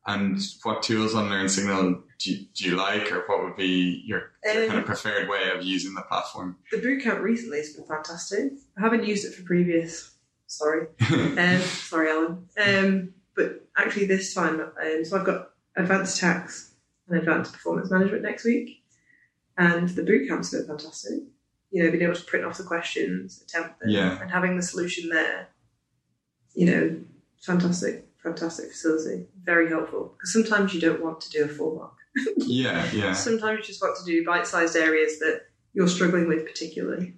And 0.08 0.39
what 0.63 0.82
tools 0.82 1.13
on 1.13 1.29
Learn 1.29 1.50
Signal 1.50 2.01
do 2.20 2.32
you, 2.32 2.46
do 2.53 2.65
you 2.65 2.75
like, 2.75 3.12
or 3.12 3.24
what 3.27 3.44
would 3.44 3.56
be 3.56 4.03
your, 4.06 4.32
your 4.44 4.53
kind 4.53 4.72
of 4.72 4.75
Um, 4.79 4.84
preferred 4.84 5.29
way 5.29 5.51
of 5.51 5.63
using 5.63 5.94
the 5.94 6.01
platform? 6.01 6.58
The 6.72 6.77
bootcamp 6.77 7.22
recently 7.22 7.58
has 7.60 7.74
been 7.74 7.86
fantastic. 7.86 8.53
I 8.77 8.82
haven't 8.82 9.06
used 9.06 9.25
it 9.25 9.34
for 9.36 9.44
previous. 9.44 10.15
Sorry, 10.48 10.88
um, 11.12 11.62
sorry, 11.62 12.10
Alan. 12.10 12.48
Um, 12.65 13.13
but 13.36 13.68
actually, 13.77 14.06
this 14.08 14.34
time, 14.34 14.60
um, 14.60 15.06
so 15.06 15.20
I've 15.20 15.25
got 15.25 15.51
advanced 15.77 16.20
tax 16.20 16.74
and 17.08 17.20
advanced 17.20 17.53
performance 17.53 17.91
management 17.91 18.24
next 18.24 18.46
week, 18.46 18.84
and 19.58 19.88
the 19.89 20.01
bootcamp's 20.01 20.50
been 20.50 20.65
fantastic. 20.65 21.20
You 21.72 21.84
know, 21.84 21.91
being 21.91 22.03
able 22.03 22.15
to 22.15 22.24
print 22.25 22.46
off 22.46 22.58
the 22.58 22.63
questions, 22.63 23.44
attempt 23.44 23.79
them, 23.79 23.89
Yeah. 23.91 24.20
and 24.20 24.32
having 24.32 24.56
the 24.58 24.63
solution 24.63 25.10
there. 25.10 25.50
You 26.56 26.65
know, 26.65 27.00
fantastic, 27.44 28.08
fantastic 28.23 28.71
facility. 28.71 29.25
Very 29.43 29.69
helpful 29.69 30.13
because 30.17 30.33
sometimes 30.33 30.73
you 30.73 30.81
don't 30.81 31.03
want 31.03 31.21
to 31.21 31.29
do 31.29 31.43
a 31.43 31.47
full 31.47 31.75
mock. 31.75 31.97
yeah, 32.38 32.89
yeah. 32.91 33.13
Sometimes 33.13 33.59
you 33.59 33.65
just 33.65 33.81
want 33.81 33.97
to 33.97 34.05
do 34.05 34.25
bite-sized 34.25 34.75
areas 34.75 35.19
that 35.19 35.41
you're 35.73 35.88
struggling 35.88 36.27
with 36.27 36.45
particularly, 36.45 37.13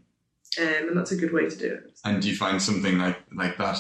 um, 0.60 0.90
and 0.90 0.98
that's 0.98 1.12
a 1.12 1.16
good 1.16 1.34
way 1.34 1.50
to 1.50 1.56
do 1.56 1.74
it. 1.74 1.92
And 2.04 2.22
do 2.22 2.30
you 2.30 2.36
find 2.36 2.62
something 2.62 2.98
like 2.98 3.18
like 3.36 3.58
that 3.58 3.80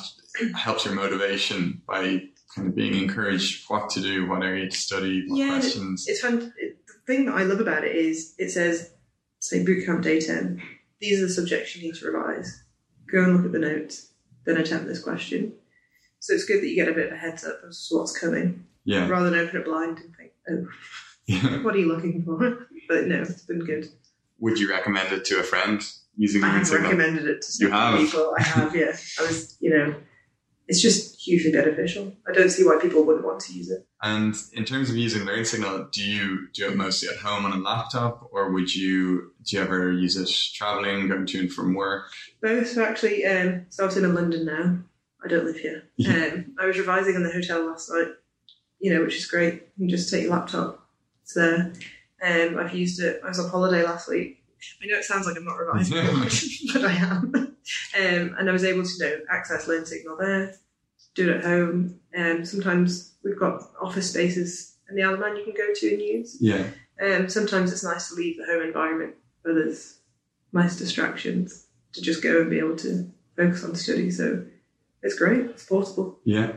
helps 0.56 0.86
your 0.86 0.96
motivation 0.96 1.82
by 1.88 2.24
kind 2.56 2.68
of 2.68 2.76
being 2.76 2.96
encouraged 2.96 3.66
what 3.68 3.90
to 3.92 4.02
do, 4.02 4.28
what 4.28 4.44
area 4.44 4.70
to 4.70 4.76
study, 4.76 5.26
what 5.28 5.38
Yeah, 5.38 5.60
questions? 5.60 6.06
It's 6.08 6.22
fun. 6.22 6.54
It, 6.58 6.78
the 6.88 6.94
thing 7.06 7.26
that 7.26 7.36
I 7.36 7.44
love 7.44 7.60
about 7.60 7.84
it 7.84 7.96
is 7.96 8.36
it 8.38 8.52
says, 8.52 8.94
say, 9.40 9.64
bootcamp 9.64 10.02
day 10.02 10.20
10, 10.20 10.62
these 11.00 11.22
are 11.22 11.28
the 11.28 11.34
subjects 11.34 11.76
you 11.76 11.84
need 11.84 11.98
to 12.00 12.12
revise. 12.12 12.64
Go 13.12 13.24
and 13.24 13.36
look 13.36 13.46
at 13.46 13.52
the 13.52 13.60
notes, 13.60 14.12
then 14.46 14.58
attempt 14.58 14.88
this 14.88 15.04
question. 15.04 15.54
So 16.22 16.34
it's 16.36 16.46
good 16.46 16.62
that 16.62 16.68
you 16.68 16.76
get 16.76 16.88
a 16.88 16.94
bit 16.94 17.08
of 17.08 17.14
a 17.14 17.18
heads 17.18 17.44
up 17.44 17.62
as 17.68 17.88
to 17.88 17.98
what's 17.98 18.18
coming, 18.18 18.66
yeah, 18.86 19.08
rather 19.08 19.30
than 19.30 19.40
open 19.40 19.60
it 19.60 19.66
blind 19.66 19.98
and 19.98 20.16
think, 20.16 20.32
oh, 20.50 20.68
yeah. 21.26 21.62
what 21.64 21.76
are 21.76 21.80
you 21.80 21.92
looking 21.92 22.24
for? 22.24 22.68
But 22.90 23.06
no, 23.08 23.22
it's 23.22 23.44
been 23.44 23.64
good. 23.64 23.88
Would 24.40 24.60
you 24.60 24.70
recommend 24.70 25.14
it 25.14 25.24
to 25.26 25.40
a 25.40 25.44
friend 25.44 25.82
using 26.18 26.44
I 26.44 26.50
have 26.50 26.68
Signal? 26.68 26.92
recommended 26.92 27.26
it 27.26 27.42
to 27.44 27.70
have? 27.70 27.98
people. 28.00 28.36
I 28.38 28.42
have, 28.42 28.76
yeah. 28.76 28.98
I 29.20 29.22
was, 29.22 29.56
you 29.62 29.70
know, 29.70 29.96
it's 30.68 30.82
just 30.82 31.22
hugely 31.22 31.52
beneficial. 31.52 32.12
I 32.28 32.34
don't 32.34 32.50
see 32.50 32.66
why 32.66 32.80
people 32.82 33.06
wouldn't 33.06 33.24
want 33.24 33.40
to 33.42 33.54
use 33.54 33.70
it. 33.70 33.86
And 34.02 34.36
in 34.54 34.66
terms 34.66 34.90
of 34.90 34.98
using 34.98 35.26
Learn 35.26 35.46
Signal, 35.46 35.88
do 35.94 36.04
you 36.04 36.48
do 36.54 36.70
it 36.70 36.76
mostly 36.76 37.08
at 37.08 37.18
home 37.18 37.46
on 37.46 37.54
a 37.54 37.58
laptop, 37.58 38.28
or 38.34 38.52
would 38.52 38.74
you 38.74 39.32
do 39.44 39.56
you 39.56 39.62
ever 39.62 39.92
use 39.92 40.18
it 40.18 40.30
traveling, 40.56 41.08
going 41.08 41.28
to 41.28 41.40
and 41.40 41.54
from 41.54 41.76
work? 41.76 42.12
Both 42.42 42.78
actually. 42.78 43.26
Um, 43.26 43.68
so 43.70 43.84
I 43.84 43.86
was 43.86 43.96
in 43.96 44.14
London 44.14 44.46
now. 44.46 44.80
I 45.24 45.28
don't 45.28 45.46
live 45.46 45.58
here. 45.58 45.84
Um, 46.08 46.56
I 46.60 46.66
was 46.66 46.78
revising 46.78 47.16
in 47.16 47.24
the 47.24 47.32
hotel 47.32 47.66
last 47.66 47.90
night. 47.92 48.08
You 48.80 48.94
know, 48.94 49.04
which 49.04 49.16
is 49.18 49.28
great. 49.28 49.54
You 49.78 49.88
can 49.88 49.90
just 49.90 50.10
take 50.10 50.24
your 50.24 50.32
laptop. 50.32 50.88
It's 51.24 51.34
there. 51.36 51.74
Um, 52.24 52.58
I've 52.58 52.74
used 52.74 53.00
it. 53.02 53.22
I 53.24 53.28
was 53.28 53.40
on 53.40 53.50
holiday 53.50 53.84
last 53.84 54.10
week. 54.10 54.44
I 54.82 54.88
know 54.88 54.98
it 54.98 55.04
sounds 55.06 55.26
like 55.28 55.38
I'm 55.38 55.46
not 55.46 55.58
revising, 55.58 55.98
but 56.74 56.86
I 56.86 56.94
am. 56.94 57.34
Um, 57.36 58.36
and 58.38 58.50
I 58.50 58.52
was 58.52 58.64
able 58.64 58.84
to 58.84 58.90
you 58.90 59.06
know 59.06 59.20
access 59.32 59.68
Learn 59.68 59.86
Signal 59.86 60.18
there, 60.20 60.56
do 61.16 61.30
it 61.30 61.38
at 61.38 61.44
home. 61.44 62.00
Um, 62.18 62.44
sometimes 62.46 63.16
we've 63.24 63.40
got 63.40 63.62
office 63.82 64.10
spaces 64.10 64.78
in 64.90 64.96
the 64.96 65.04
Isle 65.04 65.14
of 65.16 65.20
Man 65.20 65.36
you 65.38 65.44
can 65.44 65.54
go 65.56 65.72
to 65.74 65.94
and 65.94 66.02
use. 66.02 66.38
Yeah, 66.42 66.66
Um, 67.02 67.30
sometimes 67.30 67.72
it's 67.72 67.84
nice 67.84 68.10
to 68.10 68.16
leave 68.16 68.38
the 68.38 68.46
home 68.46 68.62
environment 68.64 69.16
where 69.44 69.54
there's 69.56 70.00
nice 70.54 70.76
distractions 70.78 71.68
to 71.94 72.02
just 72.02 72.22
go 72.24 72.42
and 72.42 72.50
be 72.50 72.60
able 72.60 72.76
to 72.78 73.10
focus 73.38 73.64
on 73.64 73.76
study. 73.76 74.12
So 74.12 74.44
it's 75.04 75.16
great. 75.18 75.42
It's 75.48 75.66
portable. 75.66 76.20
yeah. 76.24 76.54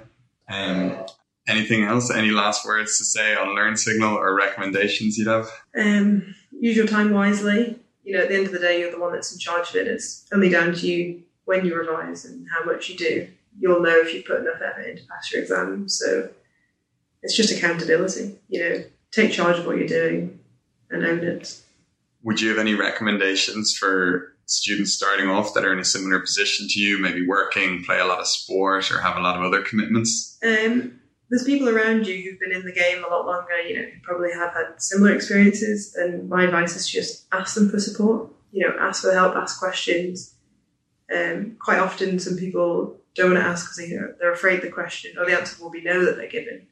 Um, 0.48 1.06
anything 1.48 1.84
else? 1.84 2.10
Any 2.10 2.30
last 2.30 2.66
words 2.66 2.98
to 2.98 3.04
say 3.04 3.34
on 3.34 3.54
Learn 3.54 3.76
Signal 3.76 4.16
or 4.16 4.36
recommendations 4.36 5.16
you'd 5.16 5.28
have? 5.28 5.48
Um, 5.78 6.34
use 6.52 6.76
your 6.76 6.86
time 6.86 7.12
wisely. 7.12 7.78
You 8.02 8.14
know, 8.14 8.22
at 8.22 8.28
the 8.28 8.36
end 8.36 8.46
of 8.46 8.52
the 8.52 8.58
day, 8.58 8.80
you're 8.80 8.90
the 8.90 8.98
one 9.00 9.12
that's 9.12 9.32
in 9.32 9.38
charge 9.38 9.70
of 9.70 9.76
it. 9.76 9.88
It's 9.88 10.26
only 10.32 10.50
down 10.50 10.74
to 10.74 10.86
you 10.86 11.22
when 11.46 11.64
you 11.64 11.74
revise 11.74 12.26
and 12.26 12.46
how 12.52 12.64
much 12.64 12.90
you 12.90 12.96
do. 12.96 13.28
You'll 13.58 13.80
know 13.80 13.98
if 14.00 14.12
you've 14.12 14.26
put 14.26 14.40
enough 14.40 14.60
effort 14.60 14.82
into 14.82 15.02
pass 15.06 15.32
your 15.32 15.40
exam. 15.42 15.88
So 15.88 16.28
it's 17.22 17.36
just 17.36 17.56
accountability. 17.56 18.38
You 18.48 18.60
know, 18.60 18.84
take 19.10 19.32
charge 19.32 19.58
of 19.58 19.66
what 19.66 19.78
you're 19.78 19.88
doing 19.88 20.38
and 20.90 21.06
own 21.06 21.20
it. 21.20 21.60
Would 22.22 22.40
you 22.40 22.50
have 22.50 22.58
any 22.58 22.74
recommendations 22.74 23.74
for 23.74 24.33
students 24.46 24.92
starting 24.92 25.28
off 25.28 25.54
that 25.54 25.64
are 25.64 25.72
in 25.72 25.78
a 25.78 25.84
similar 25.84 26.20
position 26.20 26.66
to 26.68 26.80
you, 26.80 26.98
maybe 26.98 27.26
working, 27.26 27.84
play 27.84 27.98
a 27.98 28.04
lot 28.04 28.20
of 28.20 28.26
sport, 28.26 28.90
or 28.90 29.00
have 29.00 29.16
a 29.16 29.20
lot 29.20 29.36
of 29.36 29.42
other 29.42 29.62
commitments? 29.62 30.38
Um, 30.42 31.00
there's 31.30 31.44
people 31.44 31.68
around 31.68 32.06
you 32.06 32.22
who've 32.22 32.38
been 32.38 32.52
in 32.52 32.66
the 32.66 32.72
game 32.72 33.02
a 33.02 33.08
lot 33.08 33.26
longer, 33.26 33.58
you 33.60 33.76
know, 33.76 33.88
who 33.88 34.00
probably 34.02 34.32
have 34.32 34.52
had 34.52 34.80
similar 34.80 35.14
experiences. 35.14 35.94
And 35.94 36.28
my 36.28 36.44
advice 36.44 36.76
is 36.76 36.88
just 36.88 37.26
ask 37.32 37.54
them 37.54 37.68
for 37.68 37.80
support. 37.80 38.30
You 38.52 38.68
know, 38.68 38.76
ask 38.78 39.02
for 39.02 39.12
help, 39.12 39.34
ask 39.34 39.58
questions. 39.58 40.34
Um, 41.14 41.56
quite 41.60 41.80
often, 41.80 42.18
some 42.18 42.36
people 42.36 42.96
don't 43.14 43.32
want 43.32 43.42
to 43.42 43.48
ask 43.48 43.66
because 43.66 43.76
they, 43.78 43.96
they're 44.20 44.32
afraid 44.32 44.62
the 44.62 44.70
question 44.70 45.16
or 45.18 45.26
the 45.26 45.36
answer 45.36 45.62
will 45.62 45.70
be 45.70 45.82
no 45.82 46.04
that 46.04 46.16
they're 46.16 46.28
given. 46.28 46.66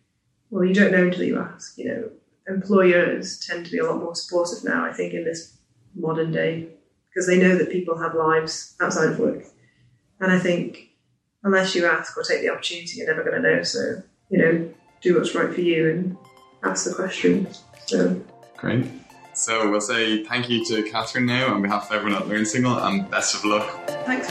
Well, 0.51 0.65
you 0.65 0.75
don't 0.75 0.93
know 0.93 1.05
until 1.05 1.25
you 1.25 1.39
ask. 1.39 1.77
You 1.79 1.89
know, 1.89 2.11
employers 2.47 3.45
tend 3.45 3.67
to 3.67 3.73
be 3.73 3.79
a 3.79 3.85
lot 3.85 3.99
more 3.99 4.15
supportive 4.15 4.65
now, 4.65 4.85
I 4.85 4.93
think, 4.93 5.15
in 5.15 5.25
this 5.25 5.57
modern 5.95 6.31
day 6.31 6.69
because 7.13 7.27
they 7.27 7.39
know 7.39 7.57
that 7.57 7.71
people 7.71 7.99
have 7.99 8.15
lives 8.15 8.75
outside 8.81 9.11
of 9.11 9.19
work. 9.19 9.45
And 10.21 10.33
I 10.33 10.39
think 10.39 10.91
unless 11.43 11.75
you 11.75 11.87
ask 11.87 12.17
or 12.17 12.23
take 12.23 12.41
the 12.41 12.51
opportunity, 12.51 12.99
you're 12.99 13.07
never 13.07 13.29
going 13.29 13.43
to 13.43 13.57
know. 13.57 13.63
So, 13.63 14.03
you 14.31 14.39
know, 14.39 14.75
do 15.01 15.19
what's 15.19 15.35
right 15.35 15.53
for 15.53 15.61
you 15.61 15.91
and 15.91 16.17
ask 16.63 16.87
the 16.87 16.95
question. 16.95 17.49
So, 17.87 18.21
Great. 18.57 18.87
So 19.35 19.71
we'll 19.71 19.81
say 19.81 20.25
thank 20.25 20.49
you 20.49 20.65
to 20.67 20.83
Catherine 20.91 21.27
now 21.27 21.55
on 21.55 21.63
behalf 21.63 21.91
of 21.91 21.97
everyone 21.97 22.23
at 22.23 22.29
Learn 22.29 22.45
Signal 22.45 22.79
and 22.79 23.11
best 23.11 23.35
of 23.35 23.45
luck. 23.45 23.67
thanks. 24.05 24.29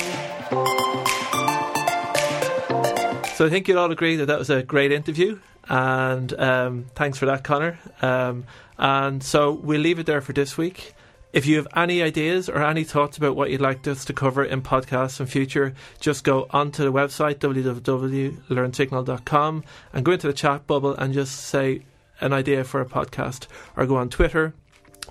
So 3.36 3.48
I 3.48 3.50
think 3.50 3.68
you'll 3.68 3.80
all 3.80 3.92
agree 3.92 4.16
that 4.18 4.28
that 4.28 4.38
was 4.38 4.52
a 4.52 4.62
great 4.62 4.92
interview, 4.92 5.40
and 5.68 6.32
um, 6.40 6.86
thanks 6.94 7.18
for 7.18 7.26
that, 7.26 7.44
Connor. 7.44 7.80
Um, 8.04 8.46
and 8.78 9.24
so 9.24 9.52
we'll 9.54 9.82
leave 9.82 9.98
it 9.98 10.06
there 10.06 10.22
for 10.22 10.34
this 10.34 10.60
week. 10.60 10.94
If 11.34 11.46
you 11.46 11.58
have 11.58 11.68
any 11.76 12.02
ideas 12.02 12.50
or 12.50 12.64
any 12.64 12.84
thoughts 12.84 13.18
about 13.18 13.36
what 13.36 13.52
you'd 13.52 13.62
like 13.62 13.86
us 13.88 14.06
to 14.06 14.14
cover 14.14 14.44
in 14.44 14.62
podcasts 14.62 15.20
in 15.20 15.28
future, 15.28 15.74
just 16.00 16.24
go 16.24 16.48
onto 16.50 16.84
the 16.84 16.92
website 16.92 17.36
www.learnsignal.com 17.36 19.64
and 19.94 20.06
go 20.06 20.12
into 20.12 20.28
the 20.28 20.34
chat 20.34 20.68
bubble 20.68 20.96
and 20.96 21.14
just 21.14 21.38
say 21.38 21.84
an 22.20 22.34
idea 22.34 22.64
for 22.64 22.82
a 22.82 22.86
podcast 22.86 23.48
or 23.76 23.86
go 23.86 23.96
on 23.96 24.10
Twitter 24.10 24.54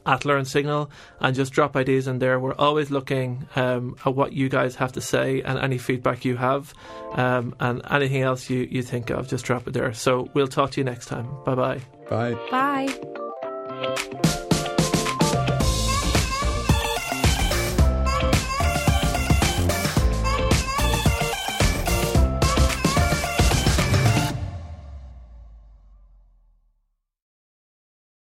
at 0.07 0.25
Learn 0.25 0.45
Signal 0.45 0.91
and 1.21 1.35
just 1.35 1.53
drop 1.53 1.77
ideas 1.77 2.07
in 2.07 2.19
there. 2.19 2.39
We're 2.39 2.55
always 2.55 2.91
looking 2.91 3.47
um, 3.57 3.97
at 4.05 4.15
what 4.15 4.33
you 4.33 4.49
guys 4.49 4.77
have 4.77 4.93
to 4.93 5.01
say 5.01 5.43
and 5.43 5.59
any 5.59 5.79
feedback 5.79 6.25
you 6.25 6.37
have 6.37 6.73
um, 7.13 7.55
and 7.61 7.83
anything 7.91 8.23
else 8.23 8.49
you, 8.49 8.67
you 8.71 8.83
think 8.83 9.11
of, 9.11 9.29
just 9.29 9.45
drop 9.45 9.67
it 9.67 9.75
there. 9.75 9.93
So 9.93 10.29
we'll 10.35 10.49
talk 10.49 10.73
to 10.73 10.81
you 10.81 10.85
next 10.85 11.07
time. 11.07 11.29
Bye-bye. 11.45 11.81
Bye. 12.09 12.35
Bye. 12.51 13.21